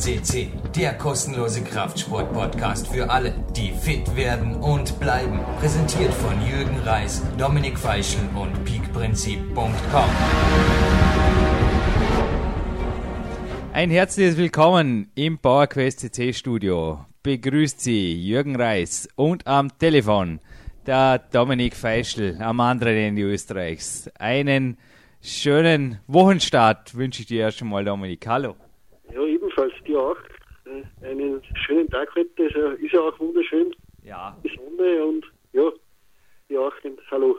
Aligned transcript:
QSCC, 0.00 0.48
der 0.74 0.94
kostenlose 0.94 1.62
Kraftsport-Podcast 1.62 2.88
für 2.88 3.10
alle, 3.10 3.34
die 3.54 3.70
fit 3.70 4.16
werden 4.16 4.54
und 4.54 4.98
bleiben. 4.98 5.40
Präsentiert 5.58 6.14
von 6.14 6.34
Jürgen 6.46 6.78
Reis, 6.86 7.22
Dominik 7.36 7.78
Feischl 7.78 8.18
und 8.34 8.64
peakprinzip.com. 8.64 10.10
Ein 13.74 13.90
herzliches 13.90 14.38
Willkommen 14.38 15.10
im 15.14 15.36
PowerQuest 15.36 16.00
CC 16.00 16.32
Studio. 16.32 17.04
Begrüßt 17.22 17.78
Sie 17.78 18.14
Jürgen 18.26 18.56
Reis 18.56 19.06
und 19.16 19.46
am 19.46 19.76
Telefon 19.78 20.40
der 20.86 21.18
Dominik 21.18 21.76
Feischl 21.76 22.38
am 22.40 22.60
anderen 22.60 22.96
Ende 22.96 23.22
Österreichs. 23.22 24.10
Einen 24.18 24.78
schönen 25.20 26.00
Wochenstart 26.06 26.94
wünsche 26.94 27.20
ich 27.20 27.28
dir 27.28 27.42
erst 27.42 27.60
einmal, 27.60 27.84
Dominik. 27.84 28.26
Hallo. 28.26 28.56
Dir 29.90 29.98
auch. 29.98 30.16
Äh, 30.66 31.04
einen 31.04 31.42
schönen 31.66 31.88
Tag 31.88 32.14
heute. 32.14 32.44
Ist 32.44 32.54
ja, 32.54 32.70
ist 32.74 32.92
ja 32.92 33.00
auch 33.00 33.18
wunderschön. 33.18 33.74
Ja. 34.04 34.36
Die 34.44 34.56
Sonne 34.56 35.04
und 35.04 35.26
ja, 35.52 35.68
dir 36.48 36.60
auch. 36.60 36.72
Und 36.84 37.00
hallo. 37.10 37.36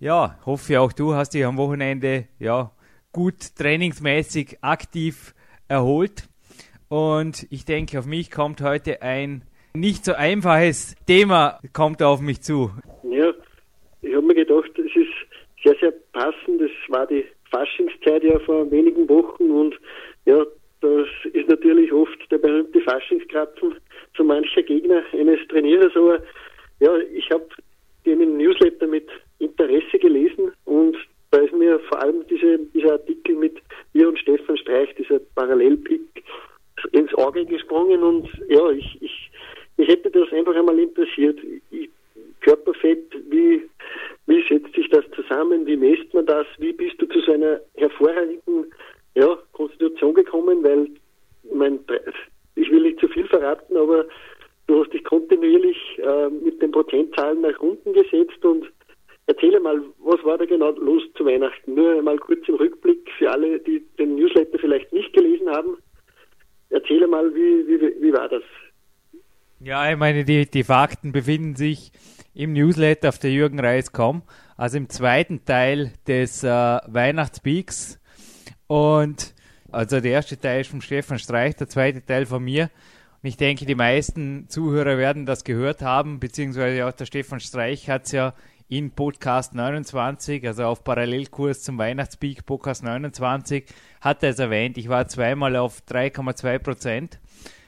Ja, 0.00 0.36
hoffe 0.44 0.80
auch 0.80 0.92
du 0.92 1.14
hast 1.14 1.34
dich 1.34 1.44
am 1.44 1.56
Wochenende 1.56 2.26
ja 2.40 2.72
gut 3.12 3.54
trainingsmäßig 3.56 4.58
aktiv 4.60 5.34
erholt. 5.68 6.28
Und 6.88 7.46
ich 7.50 7.64
denke, 7.64 8.00
auf 8.00 8.06
mich 8.06 8.32
kommt 8.32 8.60
heute 8.60 9.00
ein 9.00 9.44
nicht 9.72 10.04
so 10.04 10.14
einfaches 10.14 10.96
Thema 11.06 11.60
kommt 11.72 12.02
auf 12.02 12.20
mich 12.20 12.40
zu. 12.40 12.72
Ja, 13.04 13.32
ich 14.02 14.16
habe 14.16 14.26
mir 14.26 14.34
gedacht, 14.34 14.76
es 14.78 14.96
ist 14.96 15.62
sehr, 15.62 15.76
sehr 15.80 15.92
passend. 16.12 16.60
Es 16.60 16.72
war 16.88 17.06
die 17.06 17.24
Faschingszeit 17.52 18.24
ja 18.24 18.36
vor 18.40 18.68
wenigen 18.68 19.08
Wochen 19.08 19.50
und 19.50 19.78
ist 21.48 21.60
natürlich 21.60 21.92
oft 21.92 22.18
der 22.30 22.38
berühmte 22.38 22.80
Faschingskrapfen 22.82 23.74
zu 24.14 24.24
mancher 24.24 24.62
Gegner 24.62 25.02
eines 25.12 25.40
Trainierers. 25.48 25.94
Aber 25.96 26.22
ja, 26.80 26.96
ich 27.14 27.30
habe 27.30 27.46
den 28.04 28.36
Newsletter 28.36 28.86
mit 28.86 29.08
Interesse 29.38 29.98
gelesen 29.98 30.52
und 30.64 30.96
da 31.30 31.38
ist 31.38 31.52
mir 31.52 31.78
vor 31.80 32.00
allem 32.00 32.24
diese, 32.28 32.58
dieser 32.74 32.92
Artikel 32.92 33.36
mit 33.36 33.56
ihr 33.92 34.08
und 34.08 34.18
Stefan 34.18 34.56
Streich, 34.56 34.94
dieser 34.96 35.20
Parallelpick, 35.34 36.00
ins 36.92 37.12
Auge 37.14 37.44
gesprungen 37.44 38.02
und 38.02 38.28
ja, 38.48 38.70
ich, 38.70 39.02
ich, 39.02 39.30
mich 39.76 39.88
hätte 39.88 40.10
das 40.10 40.32
einfach 40.32 40.54
einmal 40.54 40.78
interessiert. 40.78 41.38
Ich, 41.70 41.90
Körperfett, 42.40 43.12
wie, 43.30 43.68
wie 44.26 44.44
setzt 44.48 44.74
sich 44.74 44.88
das 44.90 45.04
zusammen, 45.14 45.66
wie 45.66 45.76
messt 45.76 46.14
man 46.14 46.24
das, 46.24 46.46
wie 46.58 46.72
bist 46.72 46.94
du 46.98 47.06
zu 47.06 47.20
so 47.20 47.32
einer 47.32 47.60
hervorragenden 47.74 48.72
ja, 49.14 49.36
Konstitution 49.52 50.14
gekommen, 50.14 50.62
weil 50.62 50.88
mein, 51.52 51.80
ich 52.54 52.70
will 52.70 52.82
nicht 52.82 53.00
zu 53.00 53.08
viel 53.08 53.26
verraten, 53.26 53.76
aber 53.76 54.06
du 54.66 54.82
hast 54.82 54.92
dich 54.92 55.04
kontinuierlich 55.04 55.76
äh, 55.98 56.28
mit 56.28 56.60
den 56.60 56.70
Prozentzahlen 56.70 57.40
nach 57.40 57.58
unten 57.60 57.92
gesetzt 57.92 58.44
und 58.44 58.70
erzähle 59.26 59.60
mal, 59.60 59.80
was 59.98 60.22
war 60.24 60.38
da 60.38 60.44
genau 60.44 60.70
los 60.70 61.02
zu 61.14 61.24
Weihnachten? 61.24 61.74
Nur 61.74 61.92
einmal 61.92 62.18
kurz 62.18 62.46
im 62.48 62.56
Rückblick 62.56 63.10
für 63.18 63.30
alle, 63.30 63.58
die 63.60 63.84
den 63.98 64.16
Newsletter 64.16 64.58
vielleicht 64.58 64.92
nicht 64.92 65.12
gelesen 65.12 65.48
haben. 65.50 65.76
Erzähle 66.70 67.06
mal, 67.06 67.34
wie, 67.34 67.66
wie, 67.66 68.02
wie 68.02 68.12
war 68.12 68.28
das? 68.28 68.42
Ja, 69.60 69.90
ich 69.90 69.96
meine, 69.96 70.17
die, 70.28 70.48
die 70.48 70.64
Fakten 70.64 71.12
befinden 71.12 71.56
sich 71.56 71.90
im 72.34 72.52
Newsletter 72.52 73.08
auf 73.08 73.18
der 73.18 73.32
Jürgenreis.com, 73.32 74.22
also 74.56 74.76
im 74.76 74.88
zweiten 74.88 75.44
Teil 75.44 75.92
des 76.06 76.44
äh, 76.44 76.48
Weihnachtspeaks. 76.48 77.98
Und 78.66 79.34
also 79.72 80.00
der 80.00 80.12
erste 80.12 80.38
Teil 80.38 80.60
ist 80.60 80.70
von 80.70 80.80
Stefan 80.80 81.18
Streich, 81.18 81.56
der 81.56 81.68
zweite 81.68 82.04
Teil 82.04 82.26
von 82.26 82.44
mir. 82.44 82.70
Und 83.22 83.28
ich 83.28 83.36
denke, 83.36 83.66
die 83.66 83.74
meisten 83.74 84.48
Zuhörer 84.48 84.98
werden 84.98 85.26
das 85.26 85.42
gehört 85.42 85.82
haben, 85.82 86.20
beziehungsweise 86.20 86.86
auch 86.86 86.92
der 86.92 87.06
Stefan 87.06 87.40
Streich 87.40 87.90
hat 87.90 88.06
es 88.06 88.12
ja 88.12 88.34
in 88.68 88.90
Podcast 88.90 89.54
29, 89.54 90.46
also 90.46 90.64
auf 90.64 90.84
Parallelkurs 90.84 91.62
zum 91.62 91.78
Weihnachtspeak 91.78 92.44
Podcast 92.44 92.84
29, 92.84 93.64
hat 94.02 94.22
er 94.22 94.30
es 94.30 94.38
erwähnt. 94.38 94.76
Ich 94.76 94.88
war 94.88 95.08
zweimal 95.08 95.56
auf 95.56 95.82
3,2 95.88 96.58
Prozent 96.58 97.18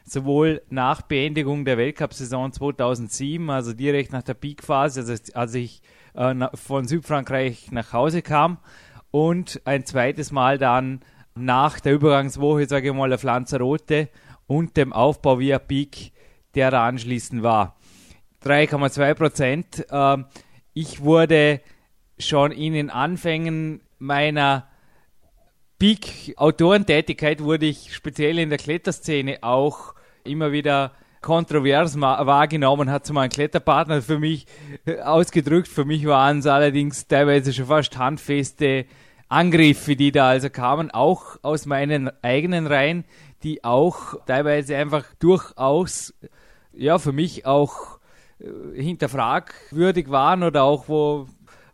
sowohl 0.04 0.62
nach 0.70 1.02
Beendigung 1.02 1.64
der 1.64 1.78
Weltcup-Saison 1.78 2.52
2007, 2.52 3.48
also 3.50 3.72
direkt 3.72 4.12
nach 4.12 4.22
der 4.22 4.34
Peak-Phase, 4.34 5.00
also 5.00 5.14
als 5.34 5.54
ich 5.54 5.82
äh, 6.14 6.34
von 6.54 6.86
Südfrankreich 6.86 7.70
nach 7.72 7.92
Hause 7.92 8.22
kam, 8.22 8.58
und 9.10 9.60
ein 9.64 9.84
zweites 9.84 10.30
Mal 10.30 10.58
dann 10.58 11.00
nach 11.34 11.80
der 11.80 11.94
Übergangswoche, 11.94 12.68
sage 12.68 12.88
ich 12.88 12.94
mal, 12.94 13.12
auf 13.12 13.22
Lanzarote 13.22 14.08
und 14.46 14.76
dem 14.76 14.92
Aufbau 14.92 15.38
via 15.38 15.58
Peak, 15.58 16.12
der 16.54 16.70
da 16.70 16.86
anschließend 16.86 17.42
war. 17.42 17.76
3,2 18.44 19.14
Prozent. 19.14 19.86
Äh, 19.90 20.24
ich 20.74 21.02
wurde 21.02 21.60
schon 22.18 22.52
in 22.52 22.72
den 22.72 22.90
Anfängen 22.90 23.80
meiner 23.98 24.69
Peak-Autorentätigkeit 25.80 27.42
wurde 27.42 27.64
ich 27.64 27.94
speziell 27.94 28.38
in 28.38 28.50
der 28.50 28.58
Kletterszene 28.58 29.38
auch 29.40 29.94
immer 30.24 30.52
wieder 30.52 30.92
kontrovers 31.22 31.98
wahrgenommen, 31.98 32.90
hat 32.90 33.06
so 33.06 33.14
mal 33.14 33.22
ein 33.22 33.30
Kletterpartner 33.30 34.02
für 34.02 34.18
mich 34.18 34.44
äh, 34.84 35.00
ausgedrückt. 35.00 35.68
Für 35.68 35.86
mich 35.86 36.04
waren 36.04 36.40
es 36.40 36.46
allerdings 36.46 37.08
teilweise 37.08 37.54
schon 37.54 37.64
fast 37.64 37.96
handfeste 37.96 38.84
Angriffe, 39.30 39.96
die 39.96 40.12
da 40.12 40.28
also 40.28 40.50
kamen, 40.50 40.90
auch 40.90 41.38
aus 41.40 41.64
meinen 41.64 42.10
eigenen 42.22 42.66
Reihen, 42.66 43.04
die 43.42 43.64
auch 43.64 44.22
teilweise 44.26 44.76
einfach 44.76 45.06
durchaus, 45.18 46.12
ja, 46.74 46.98
für 46.98 47.12
mich 47.12 47.46
auch 47.46 47.98
äh, 48.38 48.82
hinterfragwürdig 48.82 50.10
waren 50.10 50.42
oder 50.42 50.62
auch 50.62 50.88
wo, 50.88 51.26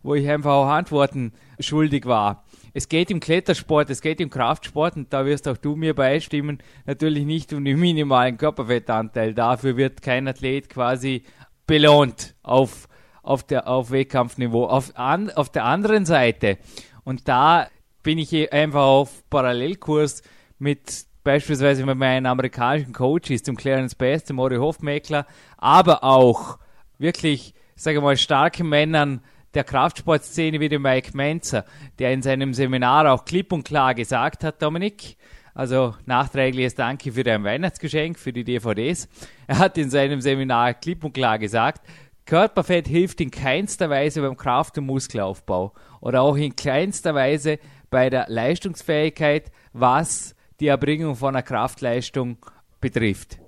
wo 0.05 0.15
ich 0.15 0.29
einfach 0.29 0.53
auch 0.53 0.69
Antworten 0.69 1.33
schuldig 1.59 2.07
war 2.07 2.46
es 2.77 2.91
geht 2.91 3.11
im 3.11 3.21
Klettersport, 3.21 3.89
es 3.89 4.03
geht 4.03 4.21
im 4.21 4.29
Kraftsport 4.29 4.97
und 4.97 5.11
da 5.11 5.25
wirst 5.25 5.49
auch 5.49 5.57
du 5.57 5.77
mir 5.77 5.95
beistimmen, 5.95 6.59
natürlich 6.85 7.25
nicht 7.25 7.55
um 7.55 7.65
den 7.65 7.81
minimalen 7.81 8.37
Körperfettanteil. 8.37 9.33
Dafür 9.33 9.79
wird 9.79 10.03
kein 10.03 10.29
Athlet 10.29 10.69
quasi 10.69 11.23
belohnt 11.67 12.35
auf, 12.43 12.87
auf, 13.23 13.45
der, 13.45 13.67
auf 13.67 13.93
Wettkampfniveau. 13.93 14.67
Auf, 14.67 14.95
an, 14.95 15.31
auf 15.31 15.49
der 15.49 15.65
anderen 15.65 16.05
Seite, 16.05 16.59
und 17.03 17.29
da 17.29 17.69
bin 18.03 18.19
ich 18.19 18.53
einfach 18.53 18.85
auf 18.85 19.25
Parallelkurs 19.31 20.21
mit 20.59 21.07
beispielsweise 21.25 21.87
mit 21.87 21.97
meinen 21.97 22.27
amerikanischen 22.27 22.93
Coaches, 22.93 23.43
zum 23.43 23.57
Clarence 23.57 23.95
Best, 23.95 24.27
zum 24.27 24.39
Ori 24.39 24.57
Hofmeckler, 24.57 25.27
aber 25.57 26.05
auch 26.05 26.59
wirklich, 26.99 27.55
sage 27.75 28.03
mal, 28.03 28.19
starke 28.19 28.65
Männern, 28.65 29.23
der 29.57 29.65
Kraftsportszene 29.65 30.61
wie 30.61 30.69
der 30.69 30.79
Mike 30.79 31.17
Menzer, 31.17 31.65
der 31.99 32.13
in 32.13 32.21
seinem 32.21 32.53
Seminar 32.53 33.11
auch 33.11 33.25
klipp 33.25 33.53
und 33.53 33.67
klar 33.67 33.95
gesagt 33.95 34.45
hat, 34.45 34.61
Dominik, 34.61 35.17
also 35.55 35.95
nachträgliches 36.05 36.75
Danke 36.75 37.11
für 37.13 37.25
dein 37.25 37.43
Weihnachtsgeschenk, 37.43 38.19
für 38.19 38.35
die 38.35 38.45
DVDs. 38.45 39.09
Er 39.47 39.59
hat 39.59 39.79
in 39.79 39.89
seinem 39.89 40.21
Seminar 40.21 40.75
klipp 40.75 41.03
und 41.05 41.15
klar 41.15 41.39
gesagt, 41.39 41.87
Körperfett 42.27 42.87
hilft 42.87 43.23
in 43.23 43.31
keinster 43.31 43.89
Weise 43.89 44.21
beim 44.21 44.37
Kraft- 44.37 44.77
und 44.77 44.85
Muskelaufbau 44.85 45.73
oder 46.03 46.21
auch 46.21 46.37
in 46.37 46.55
kleinster 46.55 47.15
Weise 47.15 47.59
bei 47.89 48.11
der 48.11 48.27
Leistungsfähigkeit, 48.29 49.51
was 49.73 50.37
die 50.61 50.67
Erbringung 50.67 51.15
von 51.15 51.35
einer 51.35 51.43
Kraftleistung 51.43 52.37
betrifft. 52.83 53.39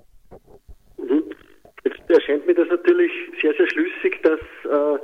Mhm. 0.96 1.24
Jetzt 1.84 2.08
erscheint 2.08 2.46
mir 2.46 2.54
das 2.54 2.68
natürlich 2.68 3.12
sehr, 3.42 3.52
sehr 3.58 3.68
schlüssig, 3.68 4.22
dass 4.22 4.40
äh, 4.64 4.98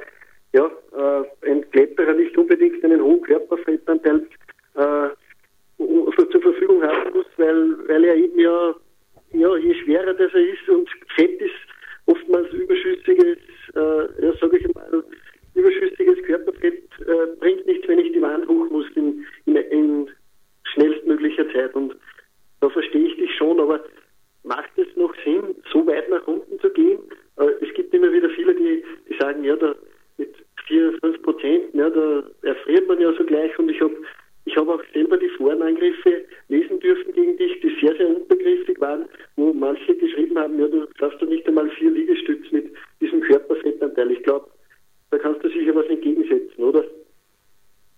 ja, 0.55 0.71
äh, 0.97 1.51
ein 1.51 1.69
Kletterer 1.73 2.15
nicht 2.15 2.37
unbedingt 2.39 2.83
einen 2.85 3.03
hohen 3.03 3.23
Körperfettanteil 3.23 4.27
äh, 4.77 5.09
zur 6.31 6.41
Verfügung 6.41 6.83
haben 6.83 7.13
muss, 7.13 7.27
weil, 7.37 7.89
weil 7.89 8.05
er 8.05 8.15
eben 8.15 8.39
ja, 8.39 8.75
ja, 9.33 9.57
je 9.57 9.75
schwerer 9.75 10.15
das 10.15 10.33
er 10.33 10.49
ist 10.49 10.69
und 10.69 10.89
Fett 11.17 11.41
ist 11.41 11.55
oftmals 12.07 12.53
überschüssiges, 12.53 13.39
äh, 13.75 14.25
ja, 14.25 14.33
sage 14.41 14.59
ich 14.59 14.75
mal, 14.75 15.05
überschüssiges 15.55 16.23
Körperfett 16.25 16.89
äh, 17.01 17.37
bringt 17.41 17.67
nichts, 17.67 17.89
wenn 17.89 17.99
ich 17.99 18.13
die 18.13 18.23
Wand 18.23 18.47
hoch 18.47 18.71
muss 18.71 18.87
in, 18.95 19.27
in, 19.47 19.57
in 19.57 20.11
schnellstmöglicher 20.73 21.51
Zeit. 21.53 21.75
Und 21.75 21.97
da 22.61 22.69
verstehe 22.69 23.09
ich 23.09 23.17
dich 23.17 23.35
schon, 23.37 23.59
aber 23.59 23.85
macht 24.45 24.71
es 24.77 24.87
noch 24.97 25.15
Sinn, 25.25 25.57
so 25.73 25.85
weit 25.87 26.09
nach 26.11 26.27
unten 26.29 26.61
zu 26.61 26.71
gehen? 26.71 27.01
Äh, 27.39 27.51
es 27.61 27.75
gibt 27.75 27.93
immer 27.93 28.13
wieder 28.13 28.31
viele, 28.31 28.55
die, 28.55 28.85
die 29.09 29.17
sagen, 29.19 29.43
ja, 29.43 29.57
da 29.57 29.75
mit 30.19 30.35
4, 30.67 30.99
5 31.01 31.23
Prozent, 31.23 31.75
ne, 31.75 31.91
da 31.91 32.49
erfriert 32.49 32.89
man 32.89 33.01
ja 33.01 33.13
so 33.13 33.25
gleich 33.25 33.57
und 33.59 33.71
ich 33.71 33.81
habe 33.81 33.95
ich 34.47 34.57
hab 34.57 34.69
auch 34.69 34.83
selber 34.93 35.17
die 35.17 35.29
Forenangriffe 35.31 36.25
lesen 36.49 36.79
dürfen 36.81 37.13
gegen 37.15 37.37
dich, 37.39 37.61
die 37.61 37.75
sehr, 37.81 37.97
sehr 37.97 38.09
untergriffig 38.09 38.79
waren, 38.79 39.07
wo 39.37 39.55
manche 39.55 39.95
geschrieben 39.97 40.39
haben, 40.39 40.59
ja, 40.61 40.69
du 40.69 40.87
schaffst 40.99 41.21
doch 41.23 41.29
nicht 41.29 41.47
einmal 41.49 41.71
vier 41.71 41.91
Liegestütz 41.91 42.53
mit 42.53 42.71
diesem 43.01 43.23
Körperfettanteil. 43.23 44.11
Ich 44.11 44.23
glaube, 44.23 44.51
da 45.11 45.19
kannst 45.19 45.43
du 45.43 45.49
sicher 45.49 45.75
was 45.75 45.87
entgegensetzen, 45.87 46.63
oder? 46.63 46.85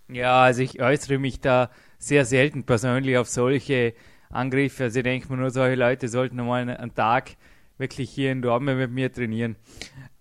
Ja, 0.08 0.34
also 0.46 0.62
ich 0.62 0.80
äußere 0.80 1.18
mich 1.18 1.40
da 1.40 1.70
sehr 1.98 2.24
selten 2.24 2.62
persönlich 2.64 3.18
auf 3.18 3.28
solche 3.28 3.94
Angriffe. 4.30 4.84
Also 4.84 5.00
ich 5.00 5.04
denke 5.04 5.30
mir 5.30 5.38
nur, 5.38 5.50
solche 5.50 5.74
Leute 5.74 6.08
sollten 6.08 6.36
mal 6.36 6.68
einen 6.68 6.94
Tag 6.94 7.32
wirklich 7.78 8.10
hier 8.10 8.30
in 8.32 8.42
Dorme 8.42 8.76
mit 8.76 8.92
mir 8.92 9.12
trainieren. 9.12 9.56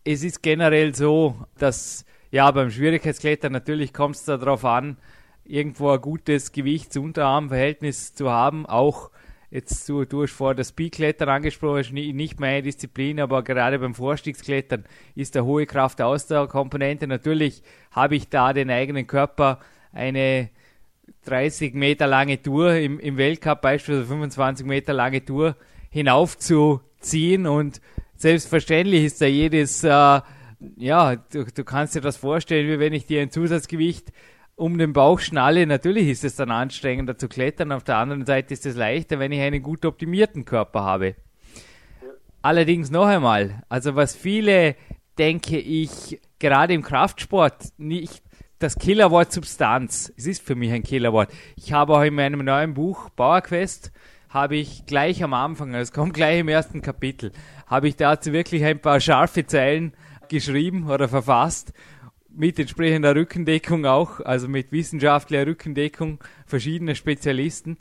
Es 0.04 0.24
ist 0.24 0.42
generell 0.42 0.96
so, 0.96 1.36
dass 1.58 2.06
ja 2.32 2.50
beim 2.52 2.72
Schwierigkeitsklettern 2.72 3.52
natürlich 3.52 3.94
kommt 3.94 4.16
es 4.16 4.26
darauf 4.26 4.66
an, 4.66 4.98
irgendwo 5.44 5.92
ein 5.92 6.02
gutes 6.02 6.52
Gewichts-Unterarm-Verhältnis 6.52 8.16
zu 8.16 8.32
haben. 8.32 8.66
Auch 8.66 9.12
jetzt 9.52 9.88
du, 9.88 10.06
du 10.06 10.26
vor 10.26 10.56
das 10.56 10.70
Speedklettern 10.70 11.30
angesprochen, 11.30 11.94
nicht 11.94 12.40
meine 12.40 12.64
Disziplin, 12.64 13.20
aber 13.20 13.44
gerade 13.44 13.78
beim 13.78 13.94
Vorstiegsklettern 13.94 14.86
ist 15.14 15.36
der 15.36 15.46
hohe 15.46 15.68
Kraft-Ausdauer-Komponente. 15.68 17.08
Natürlich 17.08 17.62
habe 17.92 18.16
ich 18.16 18.28
da 18.30 18.54
den 18.54 18.72
eigenen 18.72 19.06
Körper 19.06 19.60
eine 19.96 20.50
30 21.26 21.74
Meter 21.74 22.06
lange 22.06 22.42
Tour 22.42 22.76
im, 22.76 23.00
im 23.00 23.18
Weltcup, 23.18 23.62
beispielsweise 23.62 24.08
25 24.08 24.66
Meter 24.66 24.94
lange 24.94 25.26
Tour 25.26 25.56
hinaufzuziehen 25.90 27.48
und 27.48 27.82
selbstverständlich 28.16 29.06
ist 29.06 29.22
da 29.22 29.26
jedes, 29.26 29.84
äh, 29.84 30.22
ja, 30.78 31.16
du, 31.16 31.46
du 31.46 31.64
kannst 31.64 31.96
dir 31.96 32.02
das 32.02 32.18
vorstellen, 32.18 32.68
wie 32.68 32.80
wenn 32.80 32.94
ich 32.94 33.06
dir 33.06 33.22
ein 33.22 33.32
Zusatzgewicht 33.32 34.12
um 34.56 34.78
den 34.78 34.94
Bauch 34.94 35.20
schnalle. 35.20 35.68
Natürlich 35.68 36.08
ist 36.08 36.24
es 36.24 36.36
dann 36.36 36.52
anstrengender 36.52 37.18
zu 37.18 37.28
klettern, 37.28 37.72
auf 37.72 37.84
der 37.84 37.98
anderen 37.98 38.26
Seite 38.26 38.54
ist 38.54 38.66
es 38.66 38.76
leichter, 38.76 39.20
wenn 39.20 39.32
ich 39.32 39.42
einen 39.42 39.64
gut 39.64 39.86
optimierten 39.86 40.46
Körper 40.46 40.84
habe. 40.84 41.16
Allerdings 42.42 42.92
noch 42.92 43.08
einmal, 43.08 43.64
also 43.70 43.96
was 43.96 44.16
viele, 44.16 44.76
denke 45.18 45.58
ich, 45.58 46.20
gerade 46.40 46.74
im 46.74 46.84
Kraftsport 46.84 47.74
nicht 47.78 48.22
das 48.60 48.78
Killerwort 48.78 49.32
Substanz. 49.32 50.14
Es 50.18 50.26
ist 50.28 50.42
für 50.42 50.56
mich 50.56 50.72
ein 50.72 50.84
Killerwort. 50.84 51.32
Ich 51.56 51.74
habe 51.74 51.94
auch 51.94 52.04
in 52.04 52.16
meinem 52.16 52.44
neuen 52.44 52.74
Buch 52.74 53.10
Bauerquest 53.10 53.92
habe 54.30 54.58
ich 54.58 54.86
gleich 54.86 55.24
am 55.24 55.34
Anfang, 55.34 55.74
es 55.76 55.94
kommt 55.94 56.14
gleich 56.14 56.40
im 56.40 56.50
ersten 56.50 56.82
Kapitel, 56.82 57.32
habe 57.68 57.88
ich 57.88 57.96
dazu 57.96 58.34
wirklich 58.34 58.66
ein 58.66 58.80
paar 58.80 59.00
scharfe 59.00 59.46
Zeilen 59.46 59.94
geschrieben 60.28 60.90
oder 60.90 61.08
verfasst 61.08 61.72
mit 62.30 62.60
entsprechender 62.60 63.16
Rückendeckung 63.16 63.86
auch, 63.86 64.20
also 64.20 64.50
mit 64.50 64.74
wissenschaftlicher 64.74 65.48
Rückendeckung 65.48 66.20
verschiedener 66.46 66.96
Spezialisten. 66.96 67.78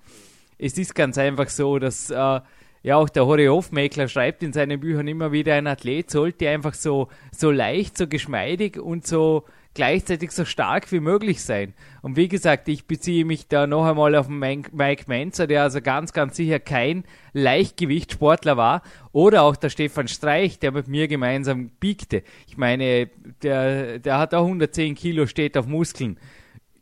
Es 0.56 0.78
ist 0.78 0.94
ganz 0.94 1.18
einfach 1.18 1.48
so, 1.48 1.80
dass 1.80 2.10
äh, 2.10 2.40
ja 2.84 2.96
auch 2.96 3.08
der 3.08 3.26
Hori 3.26 3.46
Hofmeckler 3.46 4.06
schreibt 4.06 4.44
in 4.44 4.52
seinen 4.52 4.78
Büchern 4.78 5.08
immer 5.08 5.32
wieder, 5.32 5.54
ein 5.54 5.66
Athlet 5.66 6.08
sollte 6.08 6.48
einfach 6.48 6.74
so, 6.74 7.08
so 7.32 7.50
leicht, 7.50 7.98
so 7.98 8.06
geschmeidig 8.06 8.78
und 8.78 9.06
so 9.06 9.44
gleichzeitig 9.74 10.30
so 10.30 10.44
stark 10.44 10.90
wie 10.92 11.00
möglich 11.00 11.42
sein. 11.42 11.74
Und 12.00 12.16
wie 12.16 12.28
gesagt, 12.28 12.68
ich 12.68 12.86
beziehe 12.86 13.24
mich 13.24 13.48
da 13.48 13.66
noch 13.66 13.84
einmal 13.84 14.14
auf 14.14 14.28
Mike 14.28 14.70
Menzer, 15.06 15.46
der 15.46 15.62
also 15.62 15.80
ganz, 15.80 16.12
ganz 16.12 16.36
sicher 16.36 16.60
kein 16.60 17.04
Leichtgewichtssportler 17.32 18.56
war. 18.56 18.82
Oder 19.12 19.42
auch 19.42 19.56
der 19.56 19.70
Stefan 19.70 20.08
Streich, 20.08 20.58
der 20.60 20.72
mit 20.72 20.86
mir 20.88 21.08
gemeinsam 21.08 21.70
biegte. 21.80 22.22
Ich 22.46 22.56
meine, 22.56 23.10
der, 23.42 23.98
der 23.98 24.18
hat 24.18 24.32
auch 24.32 24.44
110 24.44 24.94
Kilo, 24.94 25.26
steht 25.26 25.58
auf 25.58 25.66
Muskeln. 25.66 26.18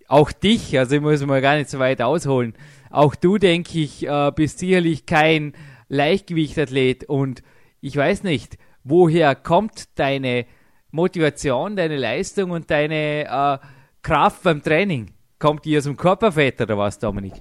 Auch 0.08 0.30
dich, 0.30 0.78
also 0.78 0.96
ich 0.96 1.00
muss 1.00 1.24
mal 1.24 1.40
gar 1.40 1.56
nicht 1.56 1.70
so 1.70 1.78
weit 1.78 2.02
ausholen. 2.02 2.54
Auch 2.90 3.14
du, 3.14 3.38
denke 3.38 3.78
ich, 3.78 4.06
äh, 4.06 4.30
bist 4.34 4.58
sicherlich 4.58 5.06
kein 5.06 5.54
Leichtgewichtathlet. 5.88 7.04
Und 7.04 7.42
ich 7.80 7.96
weiß 7.96 8.22
nicht, 8.22 8.58
woher 8.84 9.34
kommt 9.34 9.98
deine 9.98 10.44
Motivation, 10.92 11.74
deine 11.74 11.96
Leistung 11.96 12.50
und 12.50 12.70
deine 12.70 13.24
äh, 13.24 13.58
Kraft 14.02 14.44
beim 14.44 14.62
Training? 14.62 15.06
Kommt 15.38 15.64
die 15.64 15.76
aus 15.76 15.84
dem 15.84 15.96
Körperfett 15.96 16.60
oder 16.60 16.76
was, 16.76 16.98
Dominik? 16.98 17.32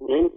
Nein, 0.00 0.30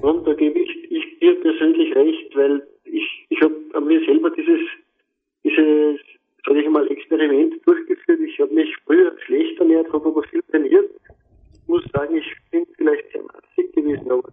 und 0.00 0.26
da 0.26 0.32
gebe 0.34 0.58
ich, 0.60 0.90
ich 0.90 1.18
dir 1.18 1.34
persönlich 1.40 1.94
recht, 1.94 2.36
weil 2.36 2.62
ich, 2.84 3.26
ich 3.28 3.40
habe 3.42 3.54
an 3.74 3.86
mir 3.86 4.02
selber 4.06 4.30
dieses, 4.30 4.60
dieses, 5.42 6.00
sage 6.46 6.62
ich 6.62 6.68
mal, 6.68 6.86
Experiment 6.88 7.54
durchgeführt. 7.66 8.20
Ich 8.20 8.38
habe 8.38 8.54
mich 8.54 8.74
früher 8.86 9.12
schlecht 9.26 9.58
ernährt, 9.58 9.92
habe 9.92 10.08
aber 10.08 10.22
viel 10.22 10.42
trainiert. 10.50 10.88
Ich 11.52 11.68
muss 11.68 11.82
sagen, 11.92 12.16
ich 12.16 12.32
bin 12.52 12.64
vielleicht 12.76 13.10
sehr 13.10 13.22
massig 13.22 13.72
gewesen, 13.74 14.08
aber 14.08 14.28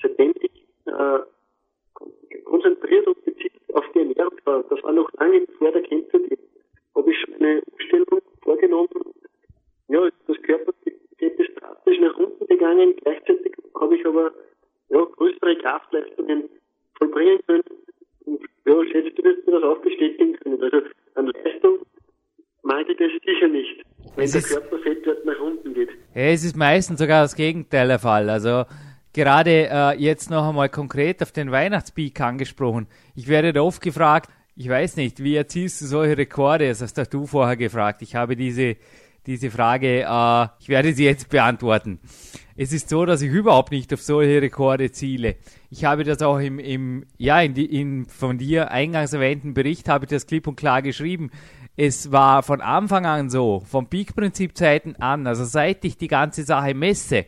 seitdem 0.00 0.32
ich 0.40 0.64
äh, 0.86 1.18
konzentriert 2.44 3.06
und 3.08 3.24
gezielt 3.24 3.52
auf 3.74 3.84
die 3.94 3.98
Ernährung 3.98 4.38
war, 4.44 4.62
das 4.70 4.82
war 4.84 4.92
noch 4.92 5.10
lange 5.14 5.44
vor 5.58 5.72
der 5.72 5.82
Kämpfe, 5.82 6.20
schon 7.20 7.34
eine 7.34 7.62
Umstellung 7.62 8.22
vorgenommen. 8.42 8.88
Ja, 9.88 10.08
das 10.26 10.36
Körpergewicht 10.42 11.00
ist 11.18 11.60
drastisch 11.60 11.98
nach 12.00 12.16
unten 12.16 12.46
gegangen. 12.46 12.96
Gleichzeitig 12.96 13.52
habe 13.80 13.96
ich 13.96 14.06
aber 14.06 14.32
ja, 14.90 15.04
größere 15.04 15.56
Kraftleistungen 15.58 16.48
vollbringen 16.98 17.38
können. 17.46 17.62
Und 18.24 18.40
ja, 18.66 18.84
schätze, 18.90 19.10
du 19.10 19.22
wirst 19.22 19.46
mir 19.46 19.52
das 19.52 19.62
auch 19.62 19.78
bestätigen 19.78 20.34
können. 20.40 20.62
Also 20.62 20.78
an 21.14 21.26
Leistung 21.26 21.78
mangelt 22.62 23.00
es 23.00 23.12
sicher 23.24 23.48
nicht, 23.48 23.82
wenn 24.16 24.24
es 24.24 24.32
der 24.32 24.42
Körperfettwert 24.42 25.24
nach 25.24 25.40
unten 25.40 25.74
geht. 25.74 25.90
Ja, 26.14 26.22
es 26.22 26.44
ist 26.44 26.56
meistens 26.56 26.98
sogar 26.98 27.22
das 27.22 27.36
Gegenteil 27.36 27.88
der 27.88 27.98
Fall. 27.98 28.28
Also 28.28 28.64
gerade 29.12 29.68
äh, 29.70 29.96
jetzt 29.98 30.30
noch 30.30 30.48
einmal 30.48 30.68
konkret 30.68 31.22
auf 31.22 31.32
den 31.32 31.52
Weihnachtspeak 31.52 32.20
angesprochen. 32.20 32.88
Ich 33.14 33.28
werde 33.28 33.52
da 33.52 33.62
oft 33.62 33.82
gefragt, 33.82 34.30
ich 34.56 34.68
weiß 34.68 34.96
nicht, 34.96 35.22
wie 35.22 35.36
erzielst 35.36 35.82
du 35.82 35.86
solche 35.86 36.16
Rekorde? 36.16 36.68
Das 36.68 36.80
hast 36.80 37.12
du 37.12 37.26
vorher 37.26 37.56
gefragt. 37.56 38.00
Ich 38.00 38.14
habe 38.14 38.36
diese, 38.36 38.76
diese 39.26 39.50
Frage, 39.50 40.02
äh, 40.08 40.48
ich 40.60 40.70
werde 40.70 40.94
sie 40.94 41.04
jetzt 41.04 41.28
beantworten. 41.28 42.00
Es 42.56 42.72
ist 42.72 42.88
so, 42.88 43.04
dass 43.04 43.20
ich 43.20 43.30
überhaupt 43.30 43.70
nicht 43.70 43.92
auf 43.92 44.00
solche 44.00 44.40
Rekorde 44.40 44.90
ziele. 44.90 45.36
Ich 45.68 45.84
habe 45.84 46.04
das 46.04 46.22
auch 46.22 46.38
im, 46.38 46.58
im 46.58 47.04
ja, 47.18 47.38
in, 47.42 47.52
die, 47.52 47.66
in 47.66 48.06
von 48.06 48.38
dir 48.38 48.70
eingangs 48.70 49.12
erwähnten 49.12 49.52
Bericht 49.52 49.90
habe 49.90 50.06
ich 50.06 50.10
das 50.10 50.26
klipp 50.26 50.46
und 50.46 50.56
klar 50.56 50.80
geschrieben. 50.80 51.30
Es 51.76 52.10
war 52.10 52.42
von 52.42 52.62
Anfang 52.62 53.04
an 53.04 53.28
so, 53.28 53.62
vom 53.66 53.88
Peak-Prinzip-Zeiten 53.88 54.96
an, 54.96 55.26
also 55.26 55.44
seit 55.44 55.84
ich 55.84 55.98
die 55.98 56.08
ganze 56.08 56.44
Sache 56.44 56.72
messe, 56.72 57.26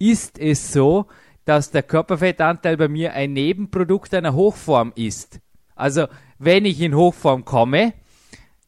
ist 0.00 0.40
es 0.40 0.72
so, 0.72 1.06
dass 1.44 1.70
der 1.70 1.84
Körperfettanteil 1.84 2.76
bei 2.76 2.88
mir 2.88 3.12
ein 3.12 3.32
Nebenprodukt 3.32 4.12
einer 4.12 4.34
Hochform 4.34 4.92
ist. 4.96 5.40
Also 5.76 6.08
wenn 6.38 6.64
ich 6.64 6.80
in 6.80 6.94
Hochform 6.94 7.44
komme, 7.44 7.94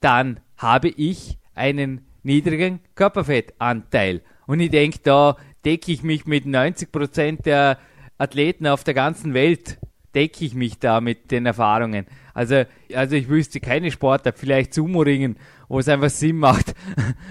dann 0.00 0.40
habe 0.56 0.88
ich 0.88 1.38
einen 1.54 2.06
niedrigen 2.22 2.80
Körperfettanteil. 2.94 4.22
Und 4.46 4.60
ich 4.60 4.70
denke, 4.70 4.98
da 5.02 5.36
decke 5.64 5.92
ich 5.92 6.02
mich 6.02 6.26
mit 6.26 6.44
90% 6.44 7.42
der 7.42 7.78
Athleten 8.18 8.66
auf 8.66 8.84
der 8.84 8.94
ganzen 8.94 9.34
Welt, 9.34 9.78
decke 10.14 10.44
ich 10.44 10.54
mich 10.54 10.78
da 10.78 11.00
mit 11.00 11.30
den 11.30 11.46
Erfahrungen. 11.46 12.06
Also, 12.34 12.64
also 12.94 13.16
ich 13.16 13.28
wüsste 13.28 13.60
keine 13.60 13.90
Sportart, 13.90 14.38
vielleicht 14.38 14.74
Sumo-Ringen, 14.74 15.36
wo 15.68 15.78
es 15.78 15.88
einfach 15.88 16.10
Sinn 16.10 16.36
macht, 16.36 16.74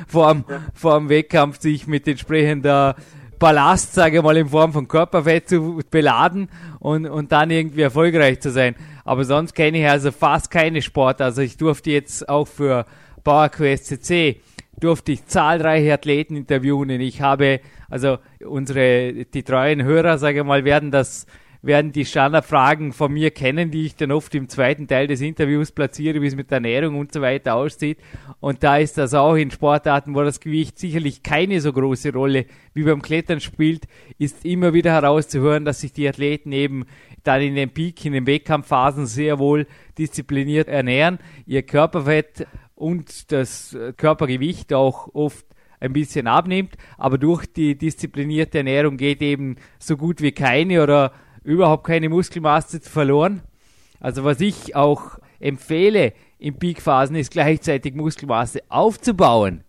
vor 0.07 0.33
dem, 0.33 0.45
vor 0.73 0.97
dem 0.97 1.09
Wettkampf 1.09 1.59
sich 1.59 1.87
mit 1.87 2.07
entsprechender 2.07 2.95
Ballast, 3.37 3.93
sage 3.93 4.17
ich 4.17 4.23
mal, 4.23 4.37
in 4.37 4.49
Form 4.49 4.73
von 4.73 4.87
Körperfett 4.87 5.49
zu 5.49 5.81
beladen 5.89 6.49
und, 6.79 7.05
und 7.05 7.31
dann 7.31 7.51
irgendwie 7.51 7.81
erfolgreich 7.81 8.41
zu 8.41 8.51
sein. 8.51 8.75
Aber 9.09 9.25
sonst 9.25 9.55
kenne 9.55 9.79
ich 9.79 9.87
also 9.87 10.11
fast 10.11 10.51
keine 10.51 10.83
Sport. 10.83 11.19
Also 11.19 11.41
ich 11.41 11.57
durfte 11.57 11.89
jetzt 11.89 12.29
auch 12.29 12.47
für 12.47 12.85
PowerQuest 13.23 13.87
CC 13.87 14.39
durfte 14.79 15.13
ich 15.13 15.25
zahlreiche 15.25 15.91
Athleten 15.91 16.35
interviewen. 16.35 16.91
Ich 16.91 17.19
habe, 17.19 17.59
also 17.89 18.19
unsere, 18.45 19.25
die 19.25 19.41
treuen 19.41 19.83
Hörer, 19.83 20.19
sage 20.19 20.41
ich 20.41 20.45
mal, 20.45 20.63
werden 20.63 20.91
das 20.91 21.25
werden 21.61 21.91
die 21.91 22.05
Standardfragen 22.05 22.93
von 22.93 23.11
mir 23.11 23.31
kennen, 23.31 23.69
die 23.69 23.85
ich 23.85 23.95
dann 23.95 24.11
oft 24.11 24.33
im 24.33 24.47
zweiten 24.47 24.87
Teil 24.87 25.07
des 25.07 25.19
Interviews 25.21 25.71
platziere, 25.71 26.21
wie 26.21 26.27
es 26.27 26.35
mit 26.35 26.51
der 26.51 26.57
Ernährung 26.57 26.97
und 26.97 27.11
so 27.11 27.21
weiter 27.21 27.55
aussieht. 27.55 27.97
Und 28.39 28.63
da 28.63 28.77
ist 28.77 28.97
das 28.97 29.13
auch 29.13 29.35
in 29.35 29.51
Sportarten, 29.51 30.15
wo 30.15 30.23
das 30.23 30.39
Gewicht 30.39 30.79
sicherlich 30.79 31.21
keine 31.21 31.59
so 31.59 31.73
große 31.73 32.13
Rolle 32.13 32.45
wie 32.73 32.83
beim 32.83 33.01
Klettern 33.01 33.41
spielt, 33.41 33.87
ist 34.17 34.45
immer 34.45 34.73
wieder 34.73 34.93
herauszuhören, 34.93 35.65
dass 35.65 35.81
sich 35.81 35.91
die 35.91 36.07
Athleten 36.07 36.53
eben 36.53 36.85
dann 37.23 37.41
in 37.41 37.55
den 37.55 37.69
Peak, 37.69 38.03
in 38.05 38.13
den 38.13 38.27
Wettkampfphasen 38.27 39.05
sehr 39.05 39.39
wohl 39.39 39.67
diszipliniert 39.97 40.67
ernähren, 40.67 41.19
ihr 41.45 41.63
Körperfett 41.63 42.47
und 42.75 43.31
das 43.31 43.77
Körpergewicht 43.97 44.73
auch 44.73 45.13
oft 45.13 45.45
ein 45.79 45.93
bisschen 45.93 46.27
abnimmt, 46.27 46.75
aber 46.97 47.17
durch 47.17 47.45
die 47.45 47.77
disziplinierte 47.77 48.59
Ernährung 48.59 48.97
geht 48.97 49.21
eben 49.21 49.55
so 49.79 49.97
gut 49.97 50.21
wie 50.21 50.31
keine 50.31 50.83
oder 50.83 51.13
überhaupt 51.43 51.85
keine 51.85 52.09
Muskelmasse 52.09 52.81
verloren. 52.81 53.41
Also 53.99 54.23
was 54.23 54.41
ich 54.41 54.75
auch 54.75 55.19
empfehle 55.39 56.13
in 56.37 56.57
Peakphasen 56.57 57.15
ist 57.15 57.31
gleichzeitig 57.31 57.95
Muskelmasse 57.95 58.61
aufzubauen. 58.69 59.63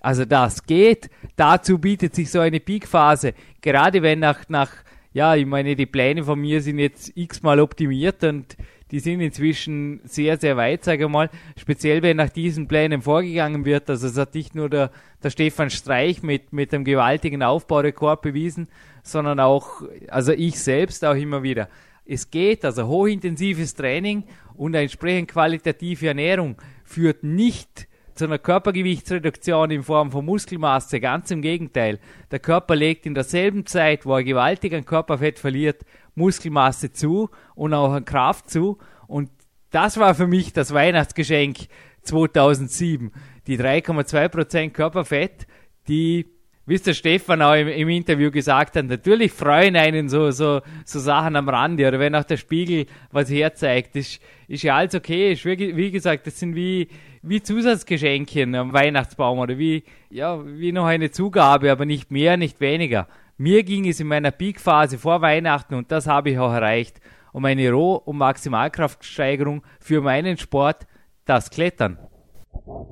Also 0.00 0.24
das 0.24 0.64
geht. 0.64 1.10
Dazu 1.36 1.78
bietet 1.78 2.14
sich 2.14 2.30
so 2.30 2.40
eine 2.40 2.60
Peakphase, 2.60 3.34
gerade 3.60 4.02
wenn 4.02 4.18
nach, 4.20 4.48
nach, 4.48 4.70
ja, 5.12 5.34
ich 5.34 5.46
meine, 5.46 5.76
die 5.76 5.86
Pläne 5.86 6.24
von 6.24 6.40
mir 6.40 6.62
sind 6.62 6.78
jetzt 6.78 7.12
x-mal 7.16 7.60
optimiert 7.60 8.24
und 8.24 8.56
die 8.90 9.00
sind 9.00 9.20
inzwischen 9.20 10.00
sehr, 10.04 10.38
sehr 10.38 10.56
weit, 10.56 10.84
sage 10.84 11.04
ich 11.04 11.10
mal. 11.10 11.30
Speziell, 11.58 12.02
wenn 12.02 12.18
nach 12.18 12.28
diesen 12.28 12.68
Plänen 12.68 13.00
vorgegangen 13.00 13.64
wird. 13.64 13.88
Also 13.88 14.06
es 14.06 14.18
hat 14.18 14.34
nicht 14.34 14.54
nur 14.54 14.68
der, 14.68 14.90
der 15.22 15.30
Stefan 15.30 15.70
Streich 15.70 16.22
mit, 16.22 16.52
mit 16.52 16.74
einem 16.74 16.84
gewaltigen 16.84 17.42
Aufbaurekord 17.42 18.20
bewiesen, 18.20 18.68
sondern 19.02 19.40
auch, 19.40 19.82
also 20.08 20.32
ich 20.32 20.60
selbst 20.60 21.04
auch 21.04 21.14
immer 21.14 21.42
wieder. 21.42 21.68
Es 22.04 22.30
geht, 22.30 22.64
also 22.64 22.86
hochintensives 22.86 23.74
Training 23.74 24.24
und 24.54 24.74
eine 24.74 24.82
entsprechend 24.82 25.30
qualitative 25.30 26.08
Ernährung 26.08 26.56
führt 26.84 27.22
nicht 27.22 27.88
zu 28.14 28.24
einer 28.24 28.38
Körpergewichtsreduktion 28.38 29.70
in 29.70 29.82
Form 29.82 30.10
von 30.10 30.24
Muskelmasse. 30.24 31.00
Ganz 31.00 31.30
im 31.30 31.42
Gegenteil. 31.42 31.98
Der 32.30 32.38
Körper 32.38 32.76
legt 32.76 33.06
in 33.06 33.14
derselben 33.14 33.66
Zeit, 33.66 34.06
wo 34.06 34.14
er 34.14 34.24
gewaltig 34.24 34.74
an 34.74 34.84
Körperfett 34.84 35.38
verliert, 35.38 35.84
Muskelmasse 36.14 36.92
zu 36.92 37.30
und 37.54 37.74
auch 37.74 37.92
an 37.92 38.04
Kraft 38.04 38.50
zu. 38.50 38.78
Und 39.06 39.30
das 39.70 39.98
war 39.98 40.14
für 40.14 40.26
mich 40.26 40.52
das 40.52 40.72
Weihnachtsgeschenk 40.72 41.58
2007. 42.02 43.12
Die 43.46 43.58
3,2% 43.58 44.70
Körperfett, 44.70 45.46
die 45.88 46.26
wie 46.64 46.74
es 46.74 46.82
der 46.82 46.94
Stefan 46.94 47.42
auch 47.42 47.54
im, 47.54 47.66
im, 47.66 47.88
Interview 47.88 48.30
gesagt 48.30 48.76
hat, 48.76 48.86
natürlich 48.86 49.32
freuen 49.32 49.74
einen 49.74 50.08
so, 50.08 50.30
so, 50.30 50.60
so 50.84 51.00
Sachen 51.00 51.34
am 51.34 51.48
Rande 51.48 51.88
oder 51.88 51.98
wenn 51.98 52.14
auch 52.14 52.24
der 52.24 52.36
Spiegel 52.36 52.86
was 53.10 53.30
herzeigt, 53.30 53.96
ist, 53.96 54.20
ist 54.46 54.62
ja 54.62 54.76
alles 54.76 54.94
okay. 54.94 55.32
Ist 55.32 55.44
wie, 55.44 55.76
wie 55.76 55.90
gesagt, 55.90 56.26
das 56.26 56.38
sind 56.38 56.54
wie, 56.54 56.88
wie 57.22 57.42
Zusatzgeschenkchen 57.42 58.54
am 58.54 58.72
Weihnachtsbaum 58.72 59.38
oder 59.38 59.58
wie, 59.58 59.84
ja, 60.10 60.38
wie 60.44 60.72
noch 60.72 60.86
eine 60.86 61.10
Zugabe, 61.10 61.70
aber 61.70 61.84
nicht 61.84 62.10
mehr, 62.10 62.36
nicht 62.36 62.60
weniger. 62.60 63.06
Mir 63.38 63.62
ging 63.62 63.88
es 63.88 64.00
in 64.00 64.08
meiner 64.08 64.30
Peakphase 64.30 64.98
vor 64.98 65.22
Weihnachten 65.22 65.74
und 65.74 65.90
das 65.90 66.06
habe 66.06 66.30
ich 66.30 66.38
auch 66.38 66.52
erreicht, 66.52 67.00
um 67.32 67.44
eine 67.44 67.70
Roh- 67.72 68.02
und 68.04 68.18
Maximalkraftsteigerung 68.18 69.62
für 69.80 70.00
meinen 70.00 70.36
Sport, 70.36 70.86
das 71.26 71.50
Klettern. 71.50 71.98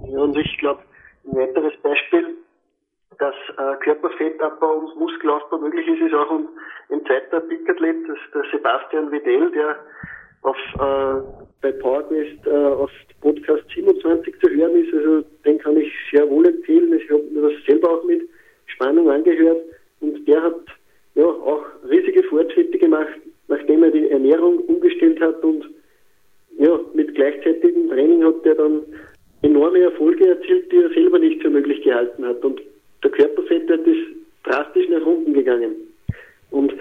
Ja, 0.08 0.20
und 0.20 0.36
ich 0.36 0.58
glaube, 0.58 0.82
ein 1.24 1.36
weiteres 1.36 1.76
Beispiel 1.82 2.36
dass 3.20 3.34
äh, 3.58 3.76
Körperfettabbau 3.84 4.72
und 4.78 4.96
Muskelaufbau 4.98 5.58
möglich 5.58 5.86
ist, 5.86 6.00
ist 6.00 6.14
auch 6.14 6.30
ein, 6.30 6.48
ein 6.90 7.04
zweiter 7.04 7.40
Pickathlet, 7.40 8.08
das 8.08 8.18
der 8.34 8.44
Sebastian 8.50 9.12
Wedell, 9.12 9.50
der 9.52 9.76
auf, 10.42 10.56
äh, 10.56 11.39
bei 11.70 11.78
PowerQuest 11.78 12.46
äh, 12.46 12.50
auf 12.50 12.90
Podcast 13.20 13.64
27 13.74 14.34
zu 14.42 14.50
hören 14.50 14.84
ist. 14.84 14.92
Also 14.94 15.24
den 15.44 15.58
kann 15.58 15.76
ich 15.76 15.92
sehr 16.12 16.28
wohl 16.28 16.46
empfehlen. 16.46 16.92
Ich 16.98 17.08
habe 17.10 17.22
mir 17.30 17.42
das 17.42 17.52
selber 17.66 17.90
auch 17.90 18.04
mit 18.04 18.22
Spannung 18.66 19.10
angehört 19.10 19.62
und 20.00 20.26
der 20.26 20.42
hat 20.42 20.60
ja 21.14 21.24
auch 21.24 21.64
riesige 21.88 22.22
Fortschritte 22.24 22.78
gemacht, 22.78 23.18
nachdem 23.48 23.82
er 23.82 23.90
die 23.90 24.08
Ernährung 24.08 24.58
umgestellt 24.60 25.20
hat 25.20 25.42
und 25.42 25.68
ja, 26.58 26.78
mit 26.94 27.14
gleichzeitigem 27.14 27.88
Training 27.88 28.24
hat 28.24 28.44
er 28.44 28.54
dann 28.54 28.82
enorme 29.42 29.80
Erfolge 29.80 30.28
erzielt, 30.28 30.70
die 30.70 30.76
er 30.76 30.90
selber 30.90 31.18
nicht 31.18 31.40
für 31.40 31.50
möglich 31.50 31.82
gehalten 31.82 32.24
hat. 32.24 32.44
Und 32.44 32.60
der 33.02 33.10
Körperfettwert 33.10 33.86
ist 33.86 34.02
drastisch 34.44 34.88
nach 34.88 35.04
unten 35.06 35.32
gegangen. 35.32 35.74
Und 36.50 36.74